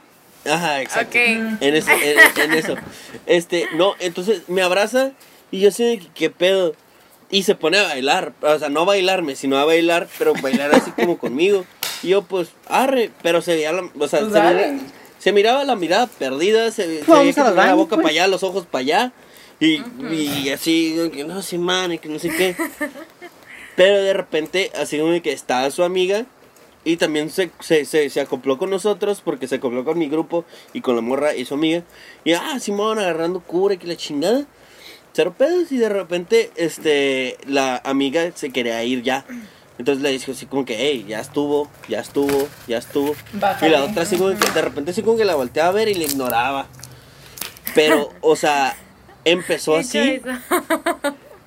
[0.48, 1.10] Ajá, exacto.
[1.10, 1.16] Ok.
[1.60, 2.74] En eso, en, en eso.
[3.26, 5.10] Este, no, entonces me abraza
[5.50, 6.74] y yo sé que qué pedo.
[7.30, 10.74] Y se pone a bailar, o sea, no a bailarme, sino a bailar, pero bailar
[10.74, 11.66] así como conmigo.
[12.02, 14.78] Y yo, pues, arre, pero se veía la, o sea, Pues se, dale.
[15.18, 18.04] Se miraba la mirada perdida, se, veía que al tenía la boca pues.
[18.04, 19.12] para allá, los ojos para allá.
[19.60, 22.54] Y, y así, que no sé, man, y que no sé qué.
[23.76, 26.26] Pero de repente, así como que estaba su amiga
[26.84, 30.44] y también se, se, se, se acopló con nosotros porque se acopló con mi grupo
[30.72, 31.82] y con la morra y su amiga.
[32.24, 34.46] Y ah, Simón agarrando cura y que la chingada.
[35.12, 39.24] Cero pedos y de repente este la amiga se quería ir ya.
[39.78, 43.14] Entonces le dijo así como que, hey, ya estuvo, ya estuvo, ya estuvo.
[43.34, 43.68] Bájale.
[43.68, 45.88] Y la otra así como que de repente así como que la volteaba a ver
[45.88, 46.66] y le ignoraba.
[47.74, 48.76] Pero, o sea,
[49.24, 50.20] empezó así.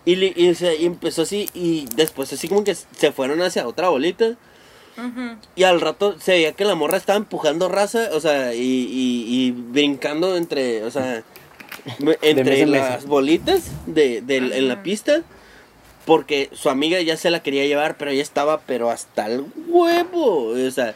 [0.05, 3.41] Y, le- y, o sea, y empezó así y después así como que se fueron
[3.41, 4.35] hacia otra bolita.
[5.55, 9.25] Y al rato se veía que la morra estaba empujando raza, o sea, y, y,
[9.47, 11.23] y brincando entre, o sea,
[12.21, 13.07] entre las mesa.
[13.07, 15.21] bolitas de, del- en la pista.
[16.05, 20.47] Porque su amiga ya se la quería llevar, pero ella estaba, pero hasta el huevo.
[20.47, 20.95] O sea,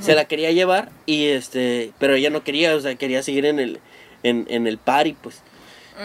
[0.00, 3.58] se la quería llevar y este, pero ella no quería, o sea, quería seguir en
[3.60, 3.80] el,
[4.22, 5.42] en, en el party, pues.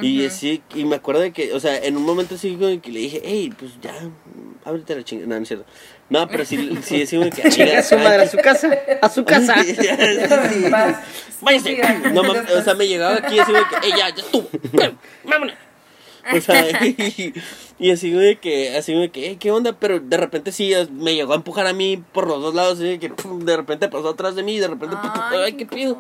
[0.02, 2.92] Y así, y me acuerdo de que, o sea, en un momento así como que
[2.92, 3.94] le dije, hey, pues ya,
[4.66, 5.28] ábrete la chingada.
[5.30, 5.66] No, no es cierto.
[6.10, 8.70] No, pero sí, sí, sí, como que Chinga "Chinga, a su madre, a su casa,
[9.02, 9.56] a su casa.
[11.42, 11.72] Váyase.
[11.74, 12.12] estúpida.
[12.14, 14.48] No, mames, o sea, me llegaba aquí así de que, ey, ya, ya tú,
[15.24, 15.56] vámonos.
[16.36, 17.34] O sea, y,
[17.80, 19.74] y así de que, así de que, "Ey, ¿qué onda?
[19.80, 22.88] Pero de repente sí, me llegó a empujar a mí por los dos lados, así
[22.88, 25.12] de que pum, de repente pasó atrás de mí y de repente, pum,
[25.44, 25.98] ay, qué pido.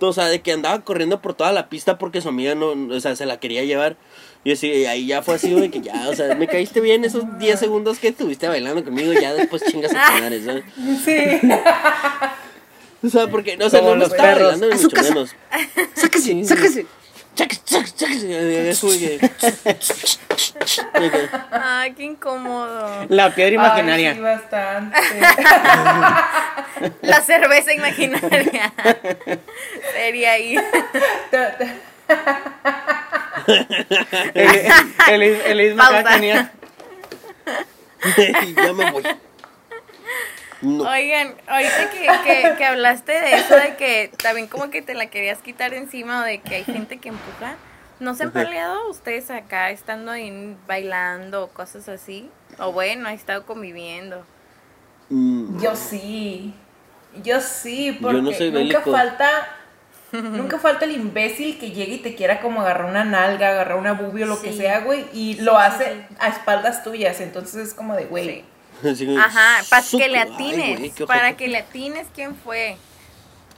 [0.00, 3.00] O sea, de que andaba corriendo por toda la pista porque su amiga no, o
[3.00, 3.96] sea, se la quería llevar.
[4.42, 7.02] Y así, y ahí ya fue así de que ya, o sea, me caíste bien
[7.06, 10.64] esos 10 segundos que estuviste bailando conmigo, ya después chingas a madre, ¿sabes?
[11.04, 11.48] Sí.
[13.02, 14.52] O sea, porque, o sea, no me los estaba perros.
[14.52, 15.08] bailando ni mucho casa.
[15.10, 15.30] menos.
[15.94, 16.46] Sáquese, sáquese.
[16.54, 16.86] Cháquese,
[21.50, 23.06] Ay, qué incómodo.
[23.08, 24.10] La piedra imaginaria.
[24.10, 24.96] Ay, sí, bastante.
[27.02, 28.72] La cerveza imaginaria.
[29.92, 30.56] Sería ahí.
[35.06, 36.52] El, el, el, tenía.
[38.56, 39.02] ya me voy.
[40.64, 40.84] No.
[40.88, 45.06] Oigan, ahorita que, que, que hablaste de eso, de que también como que te la
[45.06, 47.56] querías quitar encima o de que hay gente que empuja,
[48.00, 52.30] ¿no se han peleado ustedes acá estando ahí bailando o cosas así?
[52.58, 54.24] O bueno, he estado conviviendo.
[55.08, 56.54] Mm, Yo sí.
[57.22, 59.30] Yo sí, Yo porque no soy nunca falta.
[60.12, 63.94] Nunca falta el imbécil que llegue y te quiera como agarrar una nalga, agarrar una
[63.94, 66.16] bubio, lo que sea, güey, y lo sí, hace sí.
[66.20, 67.20] a espaldas tuyas.
[67.20, 68.44] Entonces es como de, güey.
[69.18, 72.76] Ajá, para que le Ay, atines, güey, para que le atines quién fue.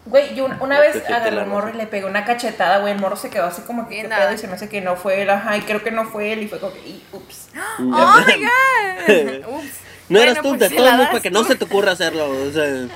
[0.07, 2.93] Güey, yo una, vez agarré al morro y le pegué una cachetada, güey.
[2.93, 5.23] El morro se quedó así como que pedo y se me hace que no fue
[5.23, 7.49] él, ajá, y creo que no fue él y fue como que, y, ups.
[7.81, 9.49] ¡Oh, my God!
[9.59, 9.81] Ups.
[10.09, 12.31] No Bueno, eras tú, pues modos, das para que no se te ocurra hacerlo.
[12.31, 12.87] O sea,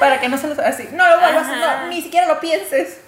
[0.00, 0.88] Para que no se lo así.
[0.92, 3.00] No lo vuelvas, no, ni siquiera lo pienses.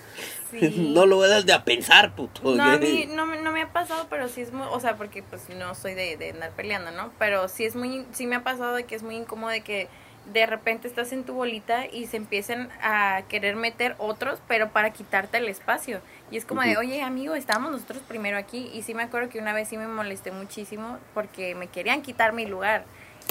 [0.50, 0.90] Sí.
[0.94, 2.42] no lo voy a de a pensar, puto.
[2.56, 4.96] No, a mí no, me- no me ha pasado, pero sí es muy, o sea,
[4.96, 7.10] porque pues no soy de, de andar peleando, ¿no?
[7.18, 9.88] Pero sí es muy, sí me ha pasado de que es muy incómodo de que
[10.32, 14.90] de repente estás en tu bolita y se empiezan a querer meter otros, pero para
[14.90, 16.00] quitarte el espacio.
[16.30, 18.70] Y es como de, oye, amigo, estábamos nosotros primero aquí.
[18.74, 22.34] Y sí me acuerdo que una vez sí me molesté muchísimo porque me querían quitar
[22.34, 22.84] mi lugar.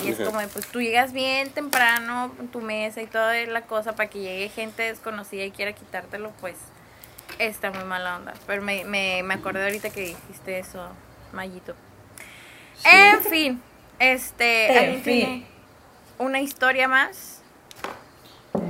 [0.03, 3.95] Y es como de, pues tú llegas bien temprano tu mesa y toda la cosa
[3.95, 6.55] para que llegue gente desconocida y quiera quitártelo, pues
[7.39, 8.33] está muy mala onda.
[8.45, 10.87] Pero me, me, me acordé ahorita que dijiste eso,
[11.33, 11.73] Mayito.
[12.77, 12.89] Sí.
[12.91, 13.61] En fin,
[13.99, 15.13] este, En ¿alguien fin.
[15.19, 15.45] tiene
[16.19, 17.41] una historia más?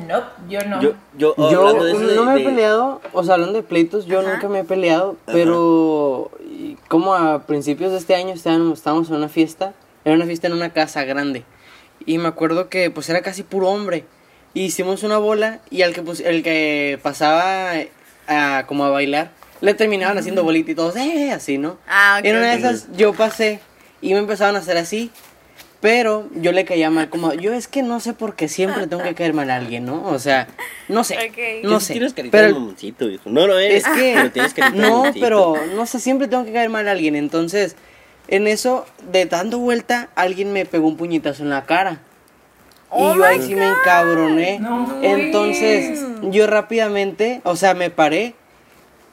[0.07, 0.81] No, yo no.
[0.81, 3.53] Yo, yo, oh, Yo hablando de eso de- no me he peleado, o sea, hablando
[3.55, 4.33] de pleitos, yo Ajá.
[4.33, 5.33] nunca me he peleado, Ajá.
[5.33, 6.31] pero
[6.89, 10.53] como a principios de este año estábamos, estábamos en una fiesta, era una fiesta en
[10.53, 11.43] una casa grande,
[12.05, 14.05] y me acuerdo que pues era casi puro hombre,
[14.53, 17.73] y hicimos una bola y al que, pues, el que pasaba
[18.27, 21.77] a, como a bailar, le terminaban haciendo bolita y todos, eh, así, ¿no?
[21.87, 22.19] Ah.
[22.23, 23.59] En una de esas yo pasé
[24.01, 25.11] y me empezaron a hacer así.
[25.79, 29.03] Pero yo le caía mal, como yo es que no sé por qué siempre tengo
[29.03, 30.03] que caer mal a alguien, ¿no?
[30.07, 30.47] O sea,
[30.87, 31.31] no sé,
[31.63, 31.93] no sé.
[31.93, 33.05] Tienes carita de Pero mamoncito.
[33.25, 33.85] No lo eres.
[33.85, 36.87] es que pero tienes carita de no, pero no sé, siempre tengo que caer mal
[36.87, 37.15] a alguien.
[37.15, 37.75] Entonces,
[38.27, 41.99] en eso, de dando vuelta, alguien me pegó un puñetazo en la cara.
[42.89, 44.59] Oh y yo ahí sí me encabroné.
[44.59, 48.33] No, Entonces, yo rápidamente, o sea, me paré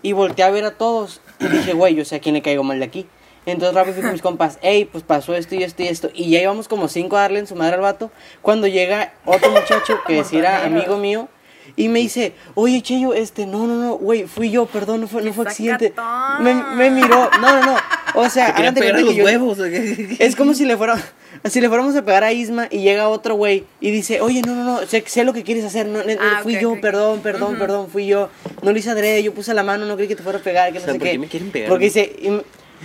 [0.02, 1.20] y volteé a ver a todos.
[1.40, 3.06] Y dije, güey, yo sé a quién le caigo mal de aquí.
[3.46, 6.10] Entonces rápido fui con mis compas, hey, pues pasó esto y esto y esto.
[6.14, 8.10] Y ya íbamos como cinco a darle en su madre al vato.
[8.40, 11.28] Cuando llega otro muchacho que era amigo mío,
[11.76, 15.22] Y me dice, oye, Cheyo, este, no, no, no, güey, fui yo, perdón, no fue,
[15.22, 15.92] no ¡Qué fue accidente.
[16.40, 17.76] Me, me miró, no, no, no.
[18.14, 19.58] O sea, de pegar los yo- huevos.
[20.20, 21.02] Es como si le fuera,
[21.44, 24.54] si le fuéramos a pegar a Isma y llega otro güey y dice, oye, no,
[24.54, 26.80] no, no, sé, sé lo que quieres hacer, no, Ah, fui ok, yo, ok.
[26.80, 28.28] perdón, perdón, perdón, fui yo,
[28.62, 30.68] no lo hice adrede, yo puse la mano, no creí que te fuera a pegar,
[30.72, 31.12] que no O sea, sé ¿por qué.
[31.14, 31.68] qué me quieren pegar?
[31.70, 32.12] Porque dice,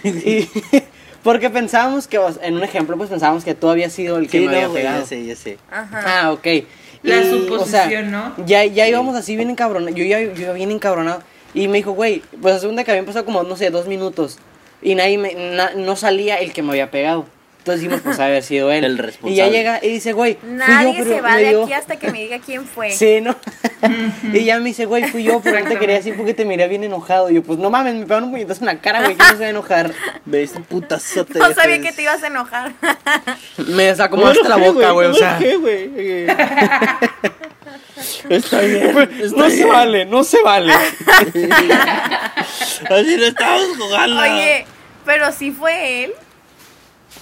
[0.04, 0.50] y- y-
[1.24, 4.46] porque pensábamos que, en un ejemplo, pues pensábamos que tú habías sido el que Sí,
[4.46, 5.02] me había no, güey, pegado.
[5.02, 5.58] ya sé, ya sé.
[5.70, 6.02] Ajá.
[6.24, 6.48] Ah, ok.
[7.04, 8.34] La Y, suposición, ¿no?
[8.46, 9.96] Ya, ya íbamos así bien encabronados.
[9.96, 11.22] Yo ya yo iba bien encabronado.
[11.54, 14.38] Y me dijo, güey, pues la segunda que habían pasado como, no sé, dos minutos.
[14.82, 17.26] Y nadie me, na- no salía el que me había pegado.
[17.70, 18.84] Entonces dijimos, pues haber sido él.
[18.84, 19.52] El Y ya responsable.
[19.52, 22.20] llega y dice, güey, fui Nadie yo, pero se va de aquí hasta que me
[22.20, 22.92] diga quién fue.
[23.00, 23.36] Sí, ¿no?
[24.34, 26.68] y ya me dice, güey, fui yo, pero no te quería decir porque te miré
[26.68, 27.30] bien enojado.
[27.30, 29.30] Y yo, pues no mames, me pegaron un puñetazo en la cara, güey, que no
[29.30, 29.92] se va a enojar.
[30.26, 31.38] Me diste un putazote.
[31.38, 32.74] No sabía que te ibas a enojar.
[33.68, 35.38] Me desacomodaste la boca, güey, o sea.
[35.38, 36.26] ¿Qué, güey?
[38.30, 38.98] Está bien.
[39.22, 40.74] está No se vale, no se vale.
[40.74, 41.48] Así
[43.18, 44.22] no estamos jugando.
[44.22, 44.66] Oye,
[45.06, 46.14] pero sí fue él.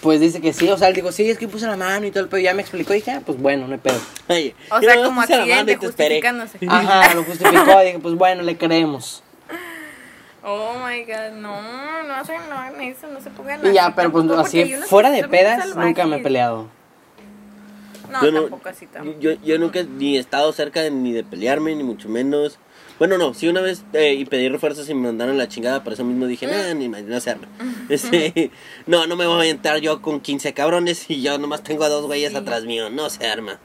[0.01, 2.11] Pues dice que sí, o sea, él dijo, sí, es que puse la mano y
[2.11, 2.39] todo el pedo.
[2.41, 3.99] Ya me explicó y dije, ah, pues bueno, no hay pedo.
[4.29, 6.59] Oye, O sea, como accidente, justificándose.
[6.67, 9.23] Ajá, lo justificó y dije, pues bueno, le creemos.
[10.43, 14.29] Oh my god, no, no hacen no eso, no se pongan Y ya, pero pues
[14.31, 16.67] así, fuera de pedas, nunca me he peleado.
[18.09, 19.19] No, yo no, tampoco así tampoco.
[19.19, 22.59] Yo, yo nunca ni he estado cerca de- ni de pelearme, ni mucho menos.
[22.99, 25.93] Bueno, no, sí una vez eh, y pedí refuerzos y me mandaron la chingada, por
[25.93, 27.47] eso mismo dije, nah, ni más, no se arma.
[27.89, 28.51] Este,
[28.85, 31.89] no, no me voy a entrar yo con 15 cabrones y yo nomás tengo a
[31.89, 33.59] dos güeyes atrás mío, no se arma.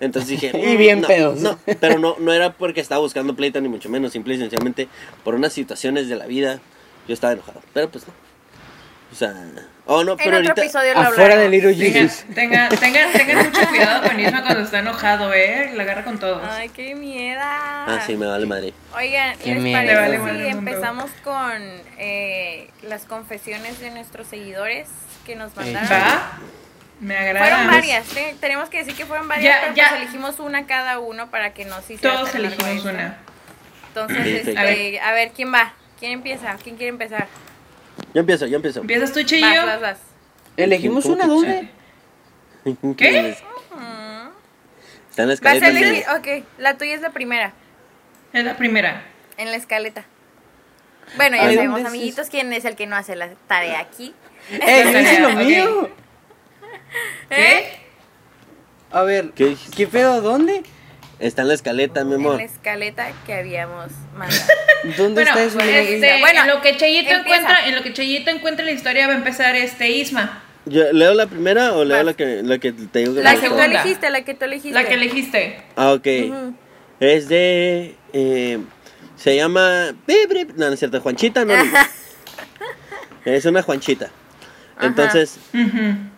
[0.00, 1.40] Entonces dije, Y "Mm, bien no, pedos.
[1.40, 4.88] No, pero no, no era porque estaba buscando pleito ni mucho menos, simple y sencillamente
[5.24, 6.60] por unas situaciones de la vida
[7.06, 7.60] yo estaba enojado.
[7.72, 8.12] Pero pues no.
[9.12, 9.34] O sea,
[9.86, 10.62] oh no, En pero otro ahorita...
[10.62, 11.50] episodio lo Afuera de hablamos.
[11.50, 12.34] Little Tengan, Jesus.
[12.34, 15.70] tengan, tengan, tengan mucho cuidado con Isma cuando está enojado, ¿eh?
[15.74, 16.42] La agarra con todos.
[16.50, 17.40] Ay, qué miedo.
[17.44, 18.72] Ah, sí, me vale madre.
[18.96, 19.76] Oigan, Qué ¿les miedo.
[19.78, 20.70] parece vale si madre el mundo.
[20.70, 21.62] empezamos con
[21.98, 24.88] eh, las confesiones de nuestros seguidores
[25.26, 25.90] que nos mandaron?
[25.90, 26.38] ¿Va?
[27.00, 27.46] Me agrada.
[27.48, 28.36] Fueron varias, ¿eh?
[28.40, 29.88] tenemos que decir que fueron varias, Ya, pero ya.
[29.90, 32.88] pues elegimos una cada uno para que no se hiciera Todos tan largo elegimos esto.
[32.96, 33.18] una.
[33.88, 34.48] Entonces, Perfecto.
[34.50, 35.00] este, A ver.
[35.00, 35.74] a ver, ¿quién va?
[35.98, 36.56] ¿Quién empieza?
[36.62, 37.26] ¿Quién quiere empezar?
[38.14, 38.80] Yo empiezo, yo empiezo.
[38.80, 39.66] ¿Empiezas tú, Vas, Chillo?
[39.66, 39.98] vas, vas.
[40.56, 41.68] ¿Elegimos ¿Cómo una dónde?
[42.96, 43.36] ¿Qué?
[45.10, 45.68] Está en la Vas a escaleta.
[45.68, 46.04] elegir,
[46.42, 47.52] ok, la tuya es la primera,
[48.32, 49.02] Es la primera.
[49.36, 50.04] en la escaleta.
[51.16, 54.14] Bueno, ya sabemos, ¿dónde es amiguitos, quién es el que no hace la tarea aquí.
[54.50, 55.90] ¡Eh, hice lo mío!
[57.30, 57.78] ¿Eh?
[58.90, 60.20] A ver, ¿Qué ¿qué, pedo?
[60.20, 60.62] ¿Dónde?
[61.22, 62.36] Está en la escaleta, mi En amor.
[62.36, 64.42] la escaleta que habíamos mandado.
[64.98, 65.60] ¿Dónde Bueno, está eso?
[65.60, 69.12] este, Bueno, en lo que Chayito encuentra, en lo que Chayito encuentra la historia va
[69.14, 70.42] a empezar este Isma.
[70.66, 72.06] Yo, ¿Leo la primera o leo Vas.
[72.06, 73.64] la que, la que te digo que La me que tú gustó?
[73.70, 74.74] elegiste, la que tú elegiste.
[74.74, 75.62] La que elegiste.
[75.76, 76.06] Ah, ok.
[77.00, 77.94] Es de.
[78.12, 78.58] eh,
[79.16, 79.92] se llama.
[80.56, 81.00] No, no es cierto.
[81.00, 81.56] Juanchita, no.
[81.56, 81.72] no.
[83.24, 84.10] es una Juanchita.
[84.76, 84.86] Ajá.
[84.86, 85.38] Entonces,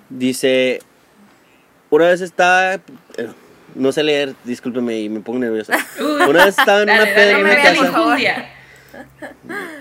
[0.09, 0.81] dice.
[1.91, 2.81] Una vez estaba.
[3.75, 5.73] No sé leer, discúlpeme y me pongo nervioso.
[6.01, 6.23] Uy.
[6.29, 7.93] Una vez estaba en una Dale, peda dale, en una casa.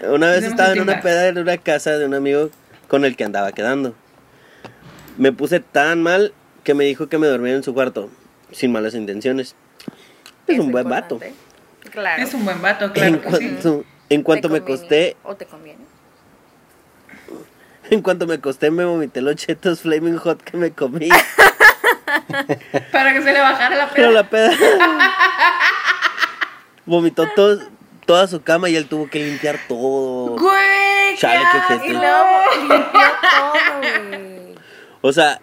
[0.09, 2.49] Una vez estaba en una peda en una casa de un amigo
[2.87, 3.95] con el que andaba quedando.
[5.17, 8.09] Me puse tan mal que me dijo que me dormía en su cuarto,
[8.51, 9.55] sin malas intenciones.
[10.47, 11.19] Es un buen vato.
[11.91, 12.23] Claro.
[12.23, 13.83] Es un buen vato, en claro sí.
[14.09, 15.81] en cuanto ¿Te me conviene acosté, ¿O te conviene?
[17.89, 21.09] en cuanto me acosté me vomité los chetos flaming hot que me comí.
[22.91, 24.21] Para que se le bajara la Pero peda.
[24.21, 24.51] la peda
[26.85, 27.59] vomitó todo,
[28.05, 30.35] toda su cama y él tuvo que limpiar todo.
[30.37, 31.87] Güey, Chale, qué ojete.
[31.87, 33.53] Y luego limpió todo,
[34.09, 34.55] güey.
[35.01, 35.39] O sea,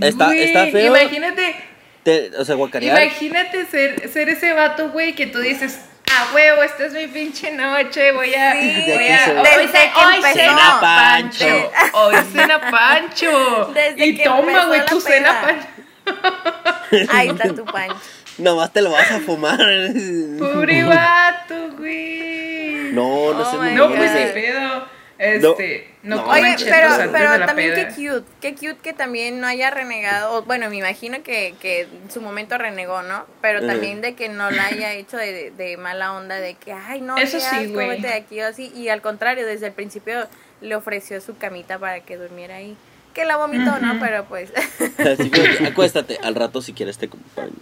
[0.00, 0.96] está, Güey, está feo.
[0.96, 1.56] Imagínate,
[2.02, 3.00] te- o sea, guacarear.
[3.02, 5.78] imagínate ser, ser ese vato, güey, que tú dices,
[6.12, 10.78] a huevo, esta es mi pinche noche, voy a, Sí, voy a, se- hoy, cena
[10.80, 11.46] Pancho.
[11.46, 15.40] Pancho, hoy cena Pancho, Desde y que toma, güey, tu cena.
[15.42, 15.66] Pancho,
[17.10, 17.96] Ahí está tu pancho.
[18.38, 19.58] Nomás te lo vas a fumar.
[20.38, 23.74] pobre vato, güey, No, no Oh sé.
[23.74, 23.96] no, God.
[23.96, 24.86] pues ni pedo,
[25.18, 26.26] este, no, No.
[26.30, 27.88] Oye, pero, antes pero de la también peda.
[27.88, 31.82] qué cute, qué cute que también no haya renegado, o, bueno, me imagino que, que
[31.82, 33.24] en su momento renegó, ¿no?
[33.40, 33.68] Pero Ujú.
[33.68, 37.16] también de que no la haya hecho de, de mala onda, de que, ay, no,
[37.16, 40.26] Eso qué sí, de aquí o así, y al contrario, desde el principio
[40.60, 42.76] le ofreció su camita para que durmiera ahí.
[43.14, 43.92] Que la vomitó, ¿no?
[43.92, 44.00] Ujú.
[44.00, 44.52] Pero pues,
[44.98, 47.52] Así que acuéstate, al rato si quieres te acompaño.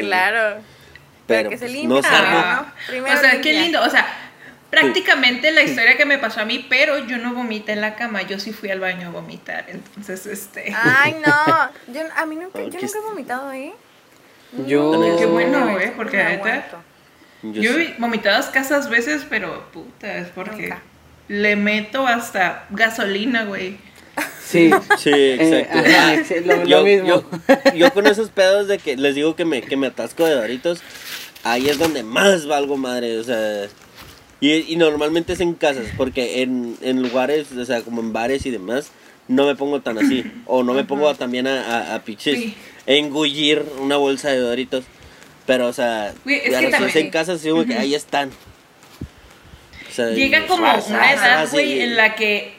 [0.00, 0.62] Claro.
[1.26, 2.00] Pero, Pero, que se pues, no.
[2.00, 2.66] ¿no?
[2.86, 4.06] Primero o sea, qué lindo, o sea,
[4.70, 8.22] prácticamente la historia que me pasó a mí, pero yo no vomité en la cama,
[8.22, 10.74] yo sí fui al baño a vomitar, entonces, este...
[10.74, 11.70] Ay, no.
[11.92, 13.72] Yo, a mí nunca, Ay, yo nunca he vomitado, ¿eh?
[14.66, 15.92] Yo- No, Qué bueno, ¿eh?
[15.96, 16.64] Porque ahorita-.
[17.42, 17.94] Yo Yo, sí.
[17.96, 20.80] he vomitado ascasas veces, pero puta, es porque Nunca.
[21.28, 23.78] le meto hasta gasolina, güey.
[24.44, 24.70] Sí.
[24.98, 25.34] Sí, Eh,
[25.66, 25.78] exacto.
[25.78, 27.06] ajá, Ah, lo, lo yo, mismo.
[27.08, 30.34] Yo, yo con esos pedos de que les digo que me, que me atasco de
[30.34, 30.80] doritos,
[31.44, 33.66] ahí es donde más valgo madre, o sea.
[34.40, 38.46] Y, y normalmente es en casas, porque en, en lugares, o sea, como en bares
[38.46, 38.90] y demás,
[39.26, 40.24] no me pongo tan así.
[40.46, 42.54] O no me pongo también a, a, a piches, Sí.
[42.86, 44.84] engullir una bolsa de doritos.
[45.46, 48.30] Pero, o sea, Güey, es que también- en casa, sí, como que ahí están.
[49.90, 52.54] O sea, Llega y- como una ah, edad, güey, en la que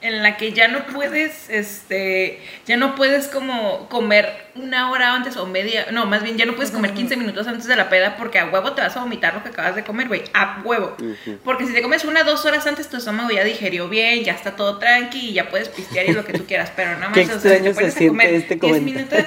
[0.00, 5.36] en la que ya no puedes, este, ya no puedes como comer una hora antes
[5.36, 8.16] o media, no, más bien ya no puedes comer 15 minutos antes de la peda
[8.16, 10.96] porque a huevo te vas a vomitar lo que acabas de comer, güey, a huevo.
[11.44, 14.54] Porque si te comes una dos horas antes, tu estómago ya digerió bien, ya está
[14.54, 17.24] todo tranqui y ya puedes pistear y lo que tú quieras, pero nada más, Qué
[17.24, 19.24] o sea, si te se pones a comer este 10 minutos,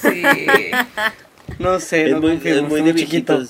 [0.00, 0.22] sí.
[1.58, 3.48] No sé, Es no muy, es muy de.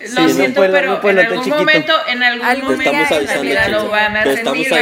[0.00, 1.56] Lo Sí, no siento, pero no en algún chiquito.
[1.58, 4.72] momento, en algún momento en la vida lo van a sentir.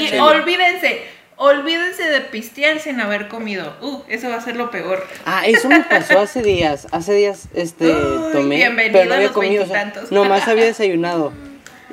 [0.00, 0.24] y Chelo.
[0.24, 1.02] olvídense,
[1.36, 3.76] olvídense de pistear sin haber comido.
[3.80, 5.06] Uh, eso va a ser lo peor.
[5.26, 6.86] Ah, eso me pasó hace días.
[6.92, 10.46] Hace días, este, Uy, tomé, bienvenido pero no a había los comido, o sea, nomás
[10.48, 11.32] había desayunado.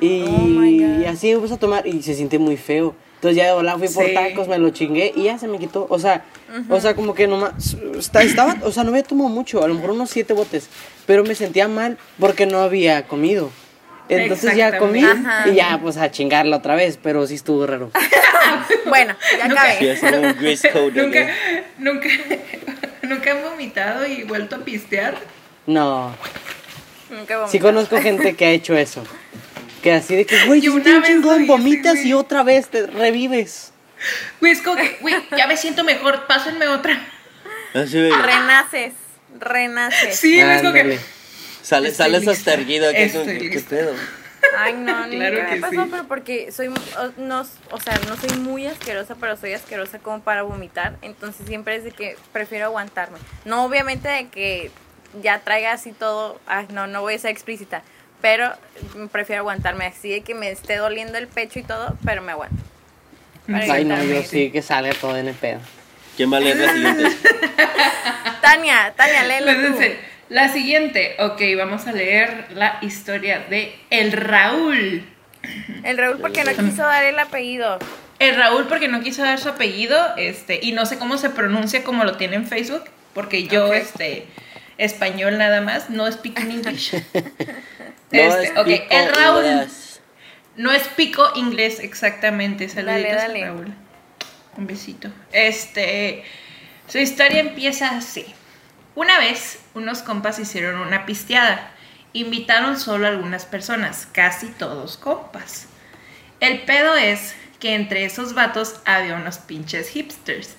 [0.00, 2.94] Y, Oh y así me puse a tomar y se siente muy feo.
[3.26, 5.86] Entonces ya de volada fui por tacos, me lo chingué y ya se me quitó.
[5.90, 6.24] O sea,
[6.68, 9.74] o sea, como que nomás, está- estaba, o sea, no había tomado mucho, a lo
[9.74, 10.68] mejor unos siete botes,
[11.06, 13.50] pero me sentía mal porque no había comido.
[14.08, 15.02] Entonces ya comí.
[15.04, 15.48] Ajá.
[15.48, 17.90] y ya pues a chingarla otra vez, pero sí estuvo raro.
[18.86, 20.56] Bueno, ya Nunca- Sí, acabé.
[20.94, 21.26] Nunca,
[21.78, 22.08] nunca,
[23.02, 25.16] nunca han vomitado y vuelto a pistear.
[25.66, 26.14] No,
[27.10, 27.50] Nunca vomité.
[27.52, 29.02] sí conozco gente que ha hecho eso.
[29.86, 32.88] Que así de que, güey, Yo una un vez chingón, vomitas y otra vez te
[32.88, 33.72] revives.
[34.40, 37.06] Güey, es como que, güey, ya me siento mejor, pásenme otra.
[37.72, 38.10] Así, güey.
[38.10, 38.94] Renaces,
[39.38, 40.18] renaces.
[40.18, 40.98] Sí, es como que.
[41.62, 42.90] Sale, sales hasta erguido.
[42.90, 43.70] que, ¿Qué lista.
[43.70, 43.94] pedo?
[44.58, 45.88] Ay, no, ni Claro me pasó, sí.
[45.88, 46.72] pero porque soy, o,
[47.18, 51.76] no, o sea, no soy muy asquerosa, pero soy asquerosa como para vomitar, entonces siempre
[51.76, 53.18] es de que prefiero aguantarme.
[53.44, 54.72] No, obviamente de que
[55.22, 57.84] ya traiga así todo, ay, no, no voy a ser explícita,
[58.20, 58.52] pero
[59.12, 62.56] prefiero aguantarme así de que me esté doliendo el pecho y todo, pero me aguanto.
[63.46, 65.60] Para Ay, no, yo sí que salga todo en el pedo.
[66.16, 67.04] ¿Quién va a leer la siguiente?
[68.42, 69.60] Tania, Tania, léelo tú.
[69.60, 69.98] Espérense,
[70.28, 75.04] La siguiente, ok, vamos a leer la historia de El Raúl.
[75.84, 77.78] El Raúl porque no quiso dar el apellido.
[78.18, 81.84] El Raúl porque no quiso dar su apellido, este, y no sé cómo se pronuncia
[81.84, 84.26] como lo tiene en Facebook, porque yo, este,
[84.78, 86.94] español nada más, no speaking English.
[88.10, 89.66] No Este, pico el Raúl.
[90.56, 93.44] No es pico inglés exactamente, saluditos Dale, al dale.
[93.44, 93.74] Raúl.
[94.56, 95.10] Un besito.
[95.32, 96.24] Este,
[96.88, 98.24] su historia empieza así.
[98.94, 101.70] Una vez, unos compas hicieron una pisteada.
[102.14, 105.66] Invitaron solo a algunas personas, casi todos compas.
[106.40, 110.56] El pedo es que entre esos vatos había unos pinches hipsters.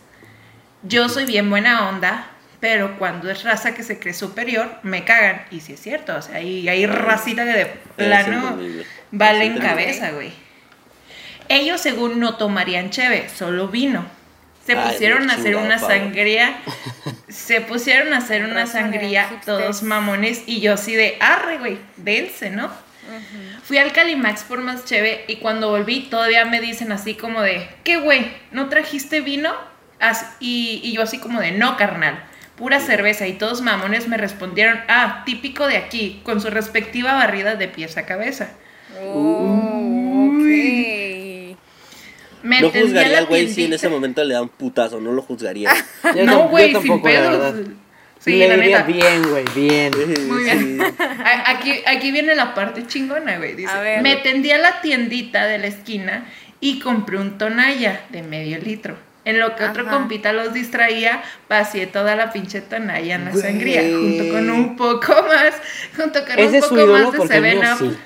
[0.84, 2.28] Yo soy bien buena onda,
[2.60, 5.44] pero cuando es raza que se cree superior, me cagan.
[5.52, 7.66] Y si es cierto, o sea, hay, hay racita que de
[7.96, 8.58] plano
[9.12, 10.32] valen cabeza, güey.
[11.50, 14.06] Ellos según no tomarían cheve, solo vino.
[14.66, 15.88] Se pusieron a hacer una pavo.
[15.88, 16.58] sangría.
[17.30, 22.50] Se pusieron a hacer una sangría todos mamones y yo así de arre, güey, dense,
[22.50, 22.70] ¿no?
[23.64, 27.68] Fui al Calimax por más cheve y cuando volví todavía me dicen así como de,
[27.86, 28.30] ¿qué güey?
[28.52, 29.54] ¿No trajiste vino?
[30.00, 32.22] As- y, y yo así como de, no, carnal,
[32.58, 33.28] pura cerveza.
[33.28, 37.96] Y todos mamones me respondieron, ah, típico de aquí, con su respectiva barrida de pies
[37.98, 38.50] a cabeza.
[39.02, 41.58] Oh, ok.
[42.44, 45.12] Me No juzgaría la al güey si en ese momento le da un putazo, no
[45.12, 45.72] lo juzgaría.
[46.26, 47.56] No, güey, sin pedos.
[48.20, 48.92] Sí, Le la diría neta.
[48.92, 49.92] bien, güey, bien.
[50.28, 50.82] Muy bien.
[51.46, 53.54] Aquí, aquí viene la parte chingona, güey.
[53.56, 54.02] Dice, A ver.
[54.02, 56.26] me tendí a la tiendita de la esquina
[56.60, 58.98] y compré un tonalla de medio litro.
[59.28, 63.44] En lo que otro compita los distraía, vacié toda la pinche tonalla en la Güey.
[63.44, 65.54] sangría, junto con un poco más,
[65.98, 67.78] junto con Ese un poco ídolo más de Seven Up.
[67.78, 67.98] sí.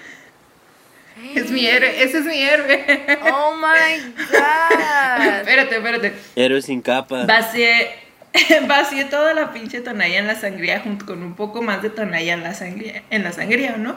[1.36, 2.84] Es mi héroe, ese es mi héroe.
[3.32, 5.38] Oh my god.
[5.42, 6.14] espérate, espérate.
[6.36, 7.26] Héroe sin capa.
[7.28, 7.92] Vacié,
[8.68, 12.34] vacié toda la pinche tonalla en la sangría junto con un poco más de tonalla
[12.34, 13.96] en la sangría, en la sangría, ¿no?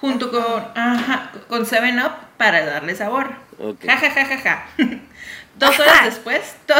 [0.00, 3.30] Junto con, ajá, con 7-Up para darle sabor.
[3.58, 3.84] Ok.
[3.84, 4.66] Ja, ja, ja, ja, ja.
[5.56, 6.74] Dos horas después, to-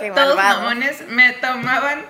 [0.00, 2.04] Qué todos mamones me tomaban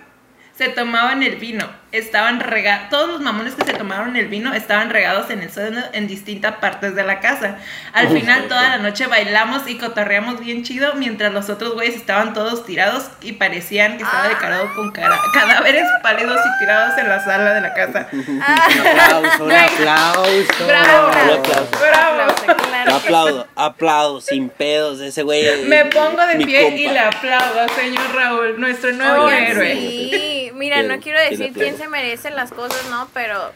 [0.56, 1.68] se tomaban el vino.
[1.90, 5.80] Estaban regados, todos los mamones que se tomaron el vino estaban regados en el suelo
[5.94, 7.56] en distintas partes de la casa.
[7.94, 12.34] Al final toda la noche bailamos y cotorreamos bien chido mientras los otros güeyes estaban
[12.34, 17.24] todos tirados y parecían que estaba decorado con cara- cadáveres pálidos y tirados en la
[17.24, 18.06] sala de la casa.
[18.12, 20.66] Un aplauso, un aplauso.
[20.66, 21.70] Bravo, Un aplauso.
[21.80, 22.18] bravo.
[22.18, 23.06] Aplauso, claro que sí.
[23.06, 25.64] Aplaudo, aplaudo, sin pedos, ese güey.
[25.64, 26.76] Me pongo de pie compa.
[26.76, 29.72] y le aplaudo, señor Raúl, nuestro nuevo héroe.
[29.72, 31.77] sí, mira, no quiero decir quién.
[31.78, 33.08] Se merece las cosas, ¿no?
[33.14, 33.52] Pero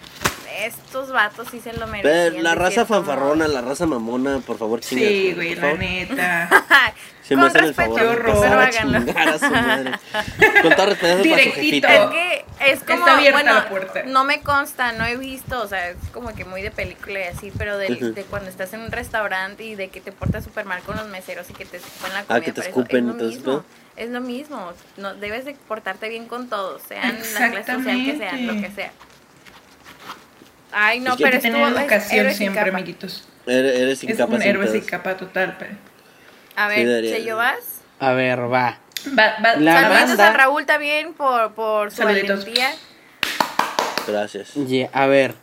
[0.60, 2.32] estos vatos sí se lo merecen.
[2.32, 4.82] Pero la raza fanfarrona, la raza mamona, por favor.
[4.82, 5.78] Sí, güey, la favor.
[5.78, 6.48] neta.
[7.32, 9.90] Si me hacen el favor empezar a chingar a su madre.
[10.62, 11.52] Con todo respeto para su Directito.
[11.88, 11.94] jefita.
[11.94, 14.02] Es que es como, Está abierta bueno, la puerta.
[14.04, 17.22] no me consta, no he visto, o sea, es como que muy de película y
[17.24, 18.12] así, pero de, Ujú.
[18.12, 21.06] de cuando estás en un restaurante y de que te portas súper mal con los
[21.08, 22.34] meseros y que te escupen la comida.
[22.36, 23.64] Ah, que te por eso escupen es y lo todo eso, mismo, ¿no?
[23.96, 28.16] es lo mismo, no, debes de portarte bien con todos, sean la clase social que
[28.18, 28.92] sean, lo que sea.
[30.72, 33.28] Ay, no, Es que pero Hay que tener educación siempre, amiguitos.
[33.46, 35.72] Eres, eres Es un héroe sin capa total, pero...
[36.56, 37.80] A Sí, ver, debería- ¿Sello vas?
[37.98, 38.78] A ver, va.
[39.18, 42.40] Va, va, La banda- a Raúl también por, por su Saluditos.
[42.40, 42.70] valentía.
[44.06, 44.54] Gracias.
[44.54, 45.34] Ye- a ver,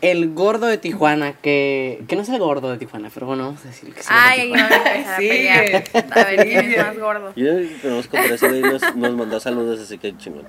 [0.00, 3.64] el gordo de Tijuana, que, que no es el gordo de Tijuana, pero bueno, vamos
[3.64, 5.84] a decir que de Ay, vamos a empezar a Sigue.
[5.92, 6.06] pelear.
[6.18, 7.32] A ver quién es más gordo.
[7.36, 7.50] Yo
[7.82, 10.46] conozco por ese nos, nos mandó saludos, así que chingón.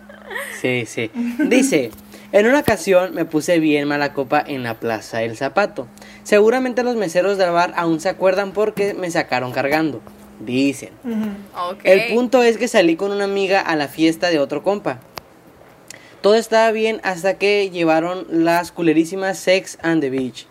[0.60, 1.12] Sí, sí.
[1.40, 1.92] Dice,
[2.32, 5.88] en una ocasión me puse bien mala copa en la Plaza del Zapato.
[6.24, 10.02] Seguramente los meseros del bar aún se acuerdan porque me sacaron cargando.
[10.40, 10.90] Dicen.
[11.84, 15.00] El punto es que salí con una amiga a la fiesta de otro compa.
[16.22, 20.48] Todo estaba bien hasta que llevaron las culerísimas Sex and the Beach.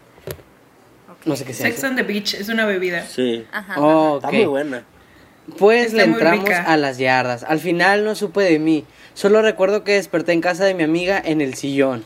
[1.25, 1.67] No sé qué sea.
[1.67, 3.07] Sex on the Beach es una bebida.
[3.07, 3.47] Sí.
[3.53, 3.81] Ajá.
[3.81, 4.85] Oh, Está muy buena.
[5.59, 6.63] Pues Está le entramos rica.
[6.63, 7.45] a las yardas.
[7.45, 8.85] Al final no supe de mí.
[9.15, 12.05] Solo recuerdo que desperté en casa de mi amiga en el sillón.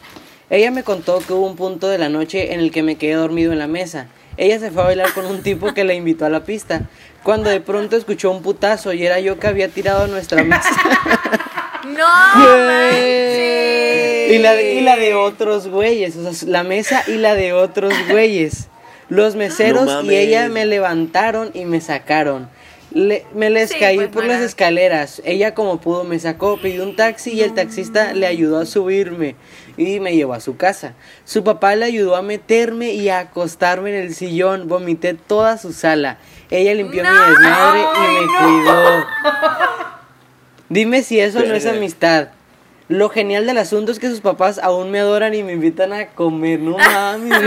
[0.51, 3.15] Ella me contó que hubo un punto de la noche en el que me quedé
[3.15, 4.09] dormido en la mesa.
[4.37, 6.83] Ella se fue a bailar con un tipo que la invitó a la pista.
[7.23, 10.69] Cuando de pronto escuchó un putazo y era yo que había tirado nuestra mesa.
[11.85, 12.03] No
[14.31, 16.17] y, la de, y la de otros güeyes.
[16.17, 18.69] O sea, la mesa y la de otros güeyes.
[19.09, 22.49] Los meseros No y ella me levantaron y me sacaron.
[22.95, 25.21] Le- me les Sí, caí pues, por las escaleras.
[25.25, 29.35] Ella como pudo me sacó, pidió un taxi y el taxista le ayudó a subirme
[29.77, 30.95] y me llevó a su casa.
[31.25, 34.69] Su papá le ayudó a meterme y a acostarme en el sillón.
[34.69, 36.19] Vomité toda su sala.
[36.51, 39.05] Ella limpió mi desmadre y me cuidó.
[40.69, 42.29] Dime si eso no es amistad.
[42.87, 46.07] Lo genial del asunto es que sus papás aún me adoran y me invitan a
[46.09, 46.61] comer.
[46.61, 47.41] No mames.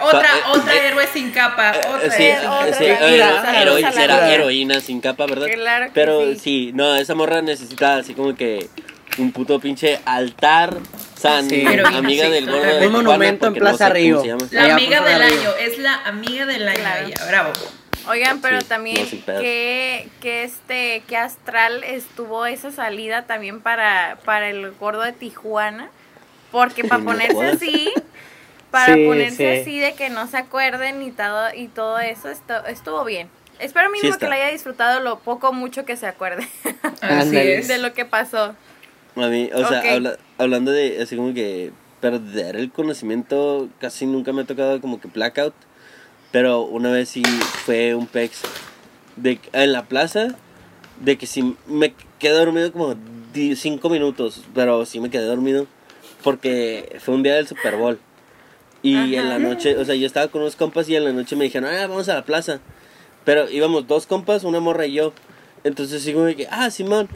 [0.00, 1.72] Otra, eh, otra héroe sin capa.
[1.88, 2.72] Otra Eh, Sí, héroe sin otra.
[2.78, 3.06] sí, capa.
[3.08, 4.04] eh, Saludos a la heroi- luna.
[4.04, 5.46] era heroína sin capa, ¿verdad?
[5.52, 6.38] Claro que Pero sí.
[6.38, 6.72] sí.
[6.74, 8.68] no, esa morra necesita así como que
[9.18, 10.76] un puto pinche altar
[11.16, 11.62] san Sí.
[11.66, 14.22] Heroína, amiga sí, del gordo de Un Tijuana, monumento en porque no Plaza sé Río.
[14.52, 17.08] La amiga del año, es la amiga del año Claro.
[17.28, 17.52] bravo.
[18.08, 24.16] Oigan, pero Sí, también no, que, que este, que astral estuvo esa salida también para,
[24.24, 25.90] para el gordo de Tijuana.
[26.50, 27.92] Porque para ponerse así,
[28.70, 29.60] para Sí, ponerse sí.
[29.60, 33.28] así de que no se acuerden y todo, y todo eso estu- estuvo bien.
[33.58, 34.18] Espero está.
[34.18, 36.46] que lo haya disfrutado lo poco mucho que se acuerde
[37.00, 37.58] Así Ándale.
[37.58, 37.68] es.
[37.68, 38.54] de lo que pasó.
[39.16, 44.32] A mí, o sea, habla- hablando de así como que perder el conocimiento, casi nunca
[44.32, 45.54] me ha tocado como que blackout.
[46.30, 47.22] Pero una vez sí
[47.64, 48.42] fue un pex
[49.16, 50.28] de, en la plaza,
[51.00, 52.94] de que sí me quedé dormido como
[53.34, 55.66] 5 minutos, pero sí me quedé dormido
[56.22, 57.98] porque fue un día del Super Bowl.
[58.82, 61.34] Y en la noche, o sea, yo estaba con unos compas y en la noche
[61.36, 62.60] me dijeron, ah, vamos a la plaza.
[63.24, 65.12] Pero íbamos dos compas, una morra y yo.
[65.64, 67.08] Entonces sí de que, ah, Simón.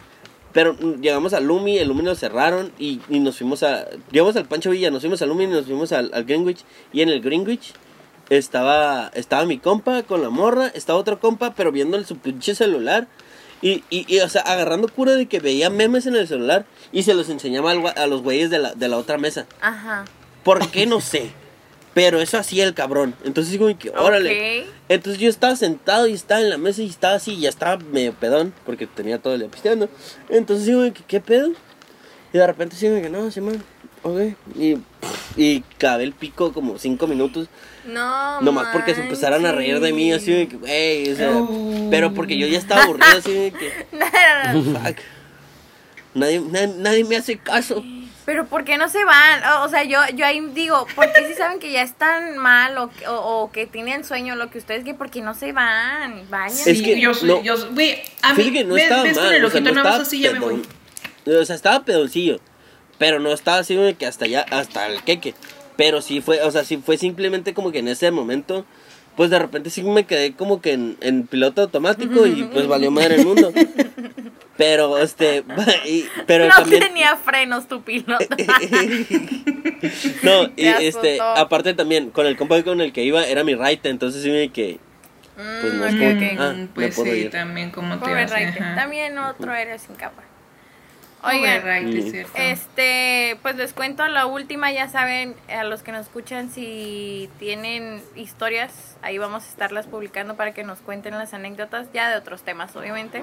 [0.53, 3.89] Pero llegamos al Lumi, el Lumi lo cerraron y, y nos fuimos a...
[4.11, 6.65] Llegamos al Pancho Villa, nos fuimos al Lumi y nos fuimos al, al Greenwich.
[6.93, 7.73] Y en el Greenwich
[8.29, 12.55] estaba, estaba mi compa con la morra, estaba otro compa, pero viendo en su pinche
[12.55, 13.07] celular.
[13.63, 17.05] Y, y, y, o sea, agarrando cura de que veía memes en el celular y
[17.05, 19.47] se los enseñaba al a los güeyes de la, de la otra mesa.
[19.61, 20.05] Ajá.
[20.43, 20.85] ¿Por qué?
[20.85, 21.31] No sé.
[21.95, 23.15] Pero eso hacía el cabrón.
[23.25, 24.65] Entonces como que, órale.
[24.89, 27.77] Entonces yo estaba sentado y estaba en la mesa y estaba así, y ya estaba
[27.77, 29.89] medio pedón, porque tenía todo el día pisteando.
[30.31, 31.51] Entonces digo, que, ¿qué pedo?
[32.33, 33.63] Y de repente digo, que no, Simón,
[34.05, 34.21] ok.
[34.59, 34.79] Y,
[35.37, 37.49] y cabé el pico como cinco minutos,
[37.87, 38.41] No.
[38.41, 41.89] nomás porque se empezaran a reír de mí, así que, güey, o sea, Oh.
[41.91, 44.65] pero porque yo ya estaba aburrido, así que, manches.
[44.83, 44.97] fuck.
[46.15, 47.83] Nadie, na- nadie me hace caso.
[48.25, 49.43] Pero ¿por qué no se van?
[49.45, 52.89] O, o sea, yo, yo ahí digo, porque si saben que ya están mal o,
[52.91, 56.23] que- o, o que tienen sueño, lo que ustedes, que ¿por qué no se van?
[56.31, 56.57] Vayan.
[56.67, 59.19] Es que yo soy, no- yo soy- güey, a mí, que no ¿ves, estaba ves
[59.19, 60.63] con el o sea, ojito no nada más estaba así ya me voy.
[61.41, 62.39] O sea, estaba pedoncillo.
[62.99, 65.35] Pero no estaba así de que hasta allá, hasta el queque.
[65.77, 68.65] Pero sí fue, o sea, sí fue simplemente como que en ese momento,
[69.17, 72.91] pues de repente sí me quedé como que en, en piloto automático y pues valió
[72.91, 73.53] madre el mundo.
[74.57, 75.45] Pero, este,
[75.87, 76.83] y- pero no también...
[76.83, 78.25] tenía frenos tu piloto.
[80.23, 83.55] no, y Te este, aparte también, con el compa con el que iba era mi
[83.55, 84.79] raite, entonces sí me que...
[85.61, 86.41] Pues no es Mm, como ok, que- ok.
[86.41, 87.31] ah, Mm, me pues puedo sí, ir.
[87.31, 88.59] también como te Pobre Raite.
[88.61, 88.75] ajá.
[88.75, 90.23] También otro héroe sin capa.
[90.23, 90.32] Pobre
[91.23, 91.93] Oigan.
[92.11, 92.33] ¿cierto?
[92.35, 98.03] Este, pues les cuento la última, ya saben, a los que nos escuchan, si tienen
[98.17, 102.43] historias, ahí vamos a estarlas publicando para que nos cuenten las anécdotas, ya de otros
[102.43, 103.23] temas, obviamente.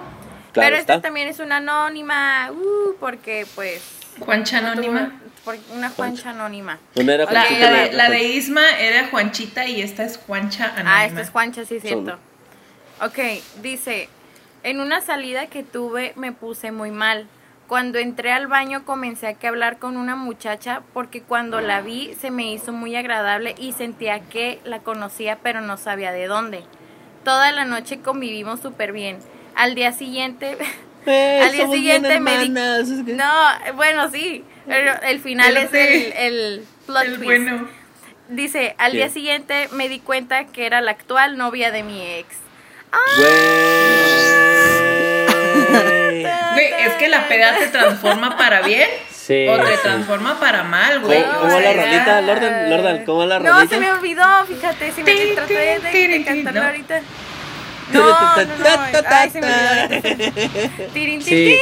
[0.54, 3.82] Claro Pero esta también es una anónima, uh, porque pues...
[4.20, 5.20] Juancha Anónima.
[5.46, 6.78] por- una Juancha anónima.
[6.96, 8.24] Una era La, Juanchita la de, la de.
[8.24, 10.98] Isma era Juanchita y esta es Juancha Anónima.
[11.00, 12.04] Ah, esta es Juancha, sí, es Son.
[12.04, 12.20] cierto.
[13.02, 14.10] Ok, dice,
[14.64, 17.28] en una salida que tuve me puse muy mal.
[17.70, 22.16] Cuando entré al baño comencé a que hablar con una muchacha porque cuando la vi
[22.20, 26.64] se me hizo muy agradable y sentía que la conocía pero no sabía de dónde.
[27.24, 29.20] Toda la noche convivimos súper bien.
[29.56, 30.58] Al día siguiente...
[31.06, 32.44] Eh, al día somos bien siguiente me di...
[32.48, 33.34] hermanas, es que- No,
[33.76, 34.44] bueno, sí.
[34.68, 37.24] Pero el final es el, el plot El twist.
[37.26, 37.68] bueno.
[38.28, 38.98] Dice, al ¿Qué?
[38.98, 42.36] día siguiente me di cuenta que era la actual novia de mi ex.
[46.24, 46.70] Güey.
[46.72, 49.48] Güey, es que la peda te transforma para bien Sí.
[49.48, 49.80] o te sí.
[49.84, 51.24] transforma para mal, güey.
[51.24, 52.70] ¿Cómo, O la rolita, Lordan?
[52.70, 53.76] Lordan, ¿cómo la No, rolita?
[53.76, 56.68] se me olvidó, fíjate, si me traté de, de tin, cantarlo no.
[56.68, 57.02] ahorita.
[57.92, 61.22] No, no, no, ay, se me olvidó.
[61.26, 61.60] Sí.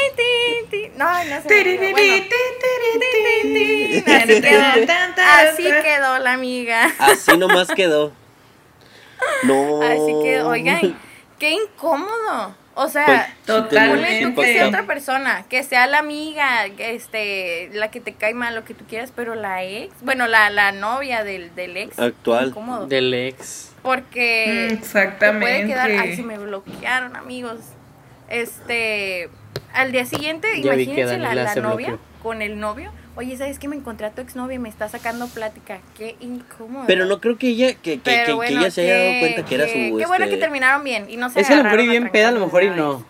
[0.97, 2.25] No, no se me Bueno,
[5.25, 6.91] así quedó la amiga.
[6.99, 8.11] Así nomás quedó.
[9.43, 9.81] No.
[9.81, 10.99] Así quedó, oigan,
[11.39, 12.55] qué incómodo.
[12.79, 14.23] O sea, Pues, Totalmente.
[14.27, 14.69] Tú que sea Sí.
[14.69, 18.85] otra persona, que sea la amiga, este, la que te cae mal, lo que tú
[18.87, 21.97] quieras, pero la ex, bueno, la, la novia del, del ex.
[21.97, 22.49] Actual.
[22.49, 22.85] Incómodo.
[22.85, 23.71] Del ex.
[23.81, 25.45] Porque Mm, te Exactamente.
[25.45, 27.57] puede quedar, ay, se me bloquearon, amigos.
[28.29, 29.29] Este,
[29.73, 31.99] al día siguiente, Ya imagínense la, la novia bloqueó.
[32.21, 32.91] con el novio.
[33.17, 33.67] Oye, ¿sabes qué?
[33.67, 35.79] Me encontré a tu exnovia y me está sacando plática.
[35.97, 36.83] Qué incómodo.
[36.85, 39.19] Pero no creo que ella, que, que, que- que bueno, ella se haya dado que-
[39.19, 39.73] cuenta que era su.
[39.73, 42.09] Qué bueno este, que terminaron bien y no se Es a lo mejor y bien
[42.11, 43.03] peda, a lo mejor y no.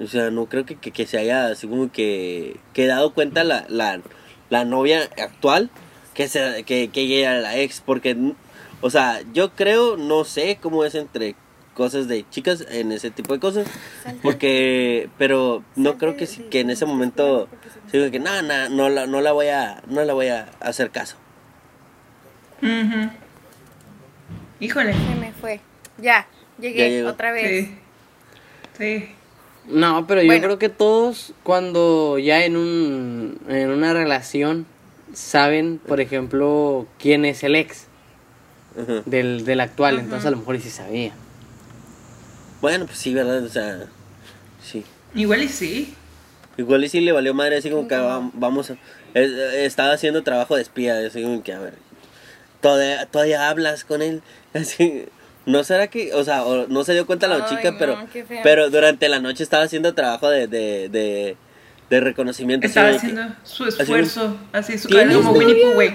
[0.00, 3.42] O sea, no creo que, que, que se haya así como que, que dado cuenta
[3.42, 4.00] la, la,
[4.48, 5.70] la novia actual
[6.14, 7.80] que, se, que, que ella era la ex.
[7.80, 8.16] Porque,
[8.80, 11.34] o sea, yo creo, no sé cómo es entre
[11.78, 13.68] cosas de chicas en ese tipo de cosas.
[14.20, 17.48] Porque, pero no creo que, que en ese momento
[17.92, 20.90] digo que no, no, no, la, no la voy a, no la voy a hacer
[20.90, 21.16] caso.
[22.60, 23.10] Ujú.
[24.58, 24.92] Híjole.
[24.92, 25.60] Se me fue.
[25.98, 26.26] Ya,
[26.58, 27.68] llegué otra vez.
[27.68, 27.78] Sí.
[28.76, 29.08] Sí.
[29.68, 34.66] No, pero yo creo que todos cuando ya en un en una relación
[35.12, 37.86] saben, por ejemplo, quién es el ex
[39.06, 41.12] del, del actual, entonces a lo mejor y sí sabía.
[42.60, 43.42] Bueno, pues sí, ¿verdad?
[43.44, 43.86] O sea,
[44.62, 44.84] sí.
[45.14, 45.94] Igual y sí.
[46.56, 48.76] Igual y sí le valió madre, así como que va- vamos a...
[49.14, 51.74] Estaba haciendo trabajo de espía, así como que, a ver,
[52.60, 54.22] todavía, todavía hablas con él,
[54.54, 55.04] así...
[55.46, 58.06] No será que, o sea, o no se dio cuenta la Ay, chica, no, pero
[58.12, 58.40] qué feo.
[58.42, 61.36] pero durante la noche estaba haciendo trabajo de, de, de,
[61.88, 62.66] de reconocimiento.
[62.66, 64.36] así Estaba que- haciendo su esfuerzo.
[64.52, 65.38] Así, su ¿Tienes cara como?
[65.38, 65.94] Winnie Pooh, güey.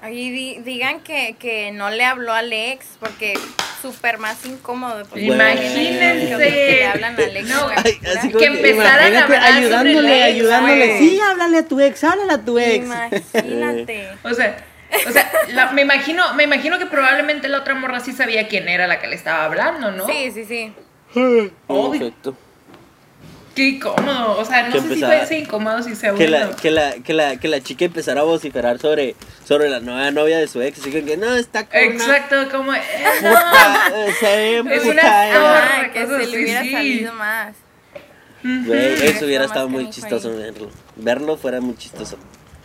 [0.00, 3.34] Ahí di- digan que, que no le habló al ex porque
[3.82, 5.04] súper más incómodo.
[5.04, 6.28] porque Imagínense.
[6.38, 7.48] que le hablan al ex.
[7.48, 8.12] No, en la ay, cultura.
[8.18, 10.86] así como Que empezaran a hablar sobre ayudándole, el ex, ayudándole.
[10.86, 10.98] güey.
[10.98, 12.84] Sí, háblale a tu ex, háblale a tu ex.
[12.86, 14.08] Imagínate.
[14.24, 14.56] O sea,
[15.08, 18.68] o sea la- me, imagino, me imagino que probablemente la otra morra sí sabía quién
[18.68, 20.06] era la que le estaba hablando, ¿no?
[20.06, 20.72] Sí, sí, sí.
[21.66, 21.90] Obvio.
[22.00, 22.36] Perfecto.
[23.54, 24.38] Qué incómodo.
[24.38, 26.94] O sea, no Que sé si fue ese incómodo, si sea Que la, que, la,
[26.94, 30.62] que, la, que la chica empezara a vociferar sobre, sobre la nueva novia de su
[30.62, 32.72] ex, así como que no, está con una Exacto, como.
[32.74, 32.80] eh,
[33.20, 33.90] puta,
[34.20, 35.32] se ve Es una eh".
[35.34, 35.70] zorra.
[35.82, 36.72] Ah, que se le hubiera sí.
[36.72, 37.54] salido más.
[38.42, 40.36] Güey, eso hubiera estado muy chistoso ahí.
[40.36, 40.70] verlo.
[40.96, 42.16] Verlo fuera muy chistoso.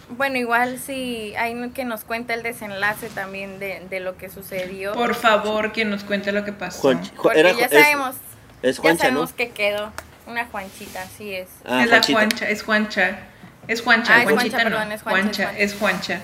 [0.10, 4.94] Bueno, igual sí, hay que nos cuenta el desenlace también de, de lo que sucedió.
[4.94, 6.80] Por favor, que nos cuente lo que pasó.
[6.82, 8.16] Juan- porque era- ya es- sabemos,
[8.64, 9.36] Es ya Juancha, sabemos ¿no?
[9.36, 9.92] que quedó.
[10.28, 11.48] Una Juanchita, así es.
[11.66, 12.04] Ah, es la.
[12.04, 13.20] Juancha, es Juancha.
[13.68, 14.76] Es Juancha, Ah, es Juanchita Juancha, no.
[14.76, 16.22] perdón, es Juancha, Juancha, es es Juancha.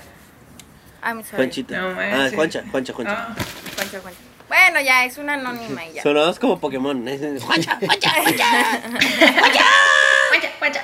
[1.02, 1.24] Ah, mi.
[1.24, 1.78] Juanchita.
[1.82, 2.30] No ah.
[2.34, 3.28] Juancha, Juancha, Juancha.
[3.30, 3.36] Ah,
[3.76, 4.20] Juancha, Juancha.
[4.48, 6.04] Bueno, ya, es una anónima y ya.
[6.04, 7.02] Sonamos como Pokémon.
[7.42, 8.46] Juancha, Juancha, Juancha.
[10.30, 10.84] Juancha, Juancha.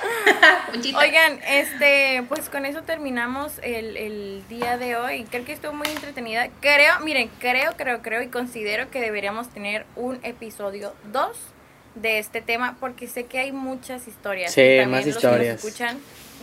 [0.97, 5.26] Oigan, este, pues con eso terminamos el, el día de hoy.
[5.30, 6.49] Creo que estuvo muy entretenida.
[6.61, 11.38] Creo, miren, creo, creo, creo y considero que deberíamos tener un episodio 2
[12.02, 14.52] de este tema porque sé que hay muchas historias.
[14.54, 15.97] Sí, y también más los que nos escuchan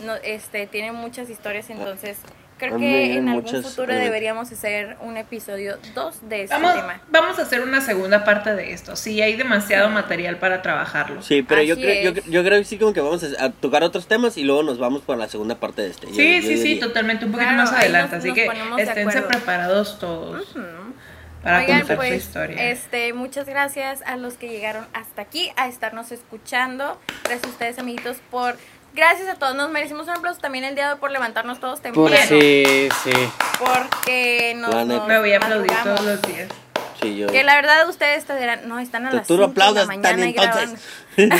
[0.05, 2.17] no, este, tienen muchas historias, entonces
[2.59, 6.55] creo A mí que en algún muchas, futuro deberíamos hacer un episodio 2 de este
[6.55, 7.01] Vamos, tema.
[7.09, 8.95] vamos a hacer una segunda parte de esto.
[8.95, 11.21] Sí, hay demasiado material para trabajarlo.
[11.21, 14.07] Sí, pero yo creo, yo, yo creo que sí como que vamos a, tocar otros
[14.07, 16.07] temas y luego nos vamos por la segunda parte de este.
[16.07, 18.15] Yo- Sí, yo sí, sí, totalmente, un poquito Claro, más adelante.
[18.15, 20.59] nos- así nos que esténse preparados todos Ujú.
[21.43, 22.71] Para Oigan, conocer pues, su historia.
[22.71, 26.99] Este, muchas gracias a los que llegaron hasta aquí a estarnos escuchando.
[27.23, 28.57] Gracias a ustedes, amiguitos, por
[28.93, 29.55] gracias a todos.
[29.55, 32.09] Nos merecimos un aplauso también el día de hoy por levantarnos todos temprano.
[32.09, 33.11] Por sí, sí.
[33.59, 36.01] Porque nos, nos Me voy a aplaudir madrugamos.
[36.01, 36.49] todos los días.
[37.01, 37.27] Sí, yo.
[37.27, 39.85] Que la verdad ustedes te dirán, no, están a las Tú 5 no de la
[39.85, 40.77] mañana y grabando.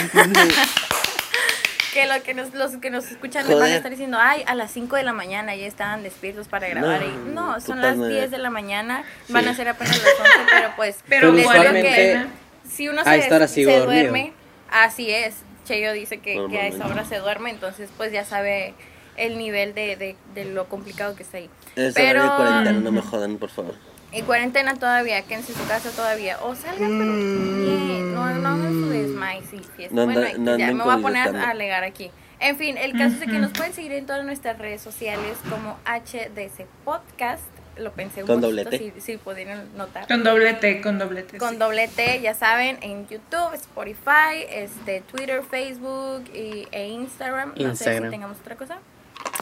[1.97, 3.59] Que lo que nos, los que nos escuchan Joder.
[3.59, 6.67] van a estar diciendo, ay, a las 5 de la mañana ya estaban despiertos para
[6.67, 7.01] grabar.
[7.01, 8.13] No, y no, son las madre.
[8.15, 9.33] 10 de la mañana, Sí.
[9.33, 12.25] van a ser apenas las 11, pero pues Pero les digo usualmente que
[12.69, 14.33] si uno se, duerme,
[14.69, 15.35] así es.
[15.65, 18.73] Cheyo dice que, que a esa hora se duerme, entonces pues ya sabe
[19.17, 21.49] el nivel de, de, de lo complicado que está ahí.
[21.75, 23.75] Es Pero- horario de cuarentena, no me jodan, por favor.
[24.11, 26.37] En cuarentena todavía, quédense en su casa todavía.
[26.41, 28.13] O salgan, pero bien.
[28.15, 29.93] No, no hagan su desmay, sí, fiesta.
[29.95, 32.09] No anda- bueno, no ya me voy a poner a alegar aquí.
[32.39, 35.37] En fin, el caso es de que nos pueden seguir en todas nuestras redes sociales
[35.49, 37.43] como HDC Podcast.
[37.77, 38.93] Lo pensé un Con poquito, doble T.
[38.95, 40.07] si, si pudieron notar.
[40.07, 41.37] Con doble T, con doble T.
[41.37, 41.55] Con sí.
[41.57, 47.49] doble T, ya saben, en YouTube, Spotify, este, Twitter, Facebook y, e Instagram.
[47.49, 48.09] No sé si Instagram.
[48.11, 48.79] tengamos otra cosa.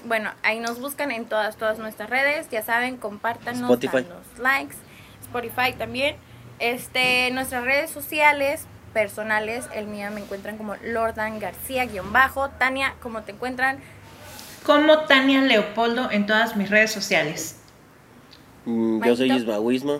[0.06, 2.48] Bueno, ahí nos buscan en todas, todas nuestras redes.
[2.50, 4.04] Ya saben, compártanos, Spotify.
[4.04, 4.76] danos likes.
[5.22, 6.16] Spotify también.
[6.60, 12.50] Este, nuestras redes sociales personales, el mío me encuentran como Lordan García guion bajo.
[12.50, 13.80] Tania, ¿cómo te encuentran?
[14.64, 17.60] Como Tania Leopoldo en todas mis redes sociales.
[18.66, 19.32] Mm, yo soy.
[19.32, 20.00] Isma Wisma.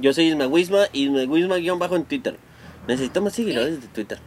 [0.00, 2.36] Yo soy Isma Wisma y Isma Wisma guion bajo en Twitter.
[2.86, 4.18] Necesito más seguidores de Twitter.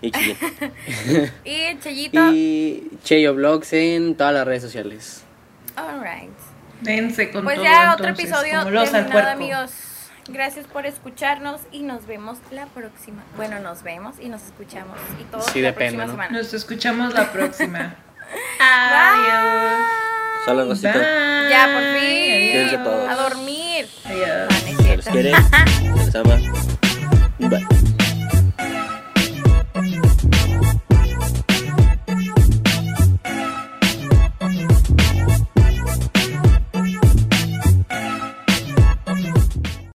[0.00, 0.36] Y chile.
[1.44, 2.32] Y Cheyito.
[2.32, 5.22] Y Cheyo Vlogs en todas las redes sociales.
[5.76, 6.30] Alright.
[6.80, 9.70] Dense con Pues todo, ya otro entonces, episodio los terminado, amigos.
[10.28, 13.22] Gracias por escucharnos y nos vemos la próxima.
[13.36, 16.10] Bueno, nos vemos y nos escuchamos y todos Sí, la depende, próxima ¿no?
[16.12, 16.38] semana.
[16.38, 17.94] Nos escuchamos la próxima.
[18.60, 19.86] Adiós.
[20.44, 20.74] Solo.
[20.74, 22.84] Ya, por fin.
[22.84, 23.08] Todos.
[23.08, 23.88] A dormir.
[24.04, 25.08] Adiós.
[25.52, 25.64] Ah,
[25.96, 26.38] los ama.
[27.38, 27.97] Bye.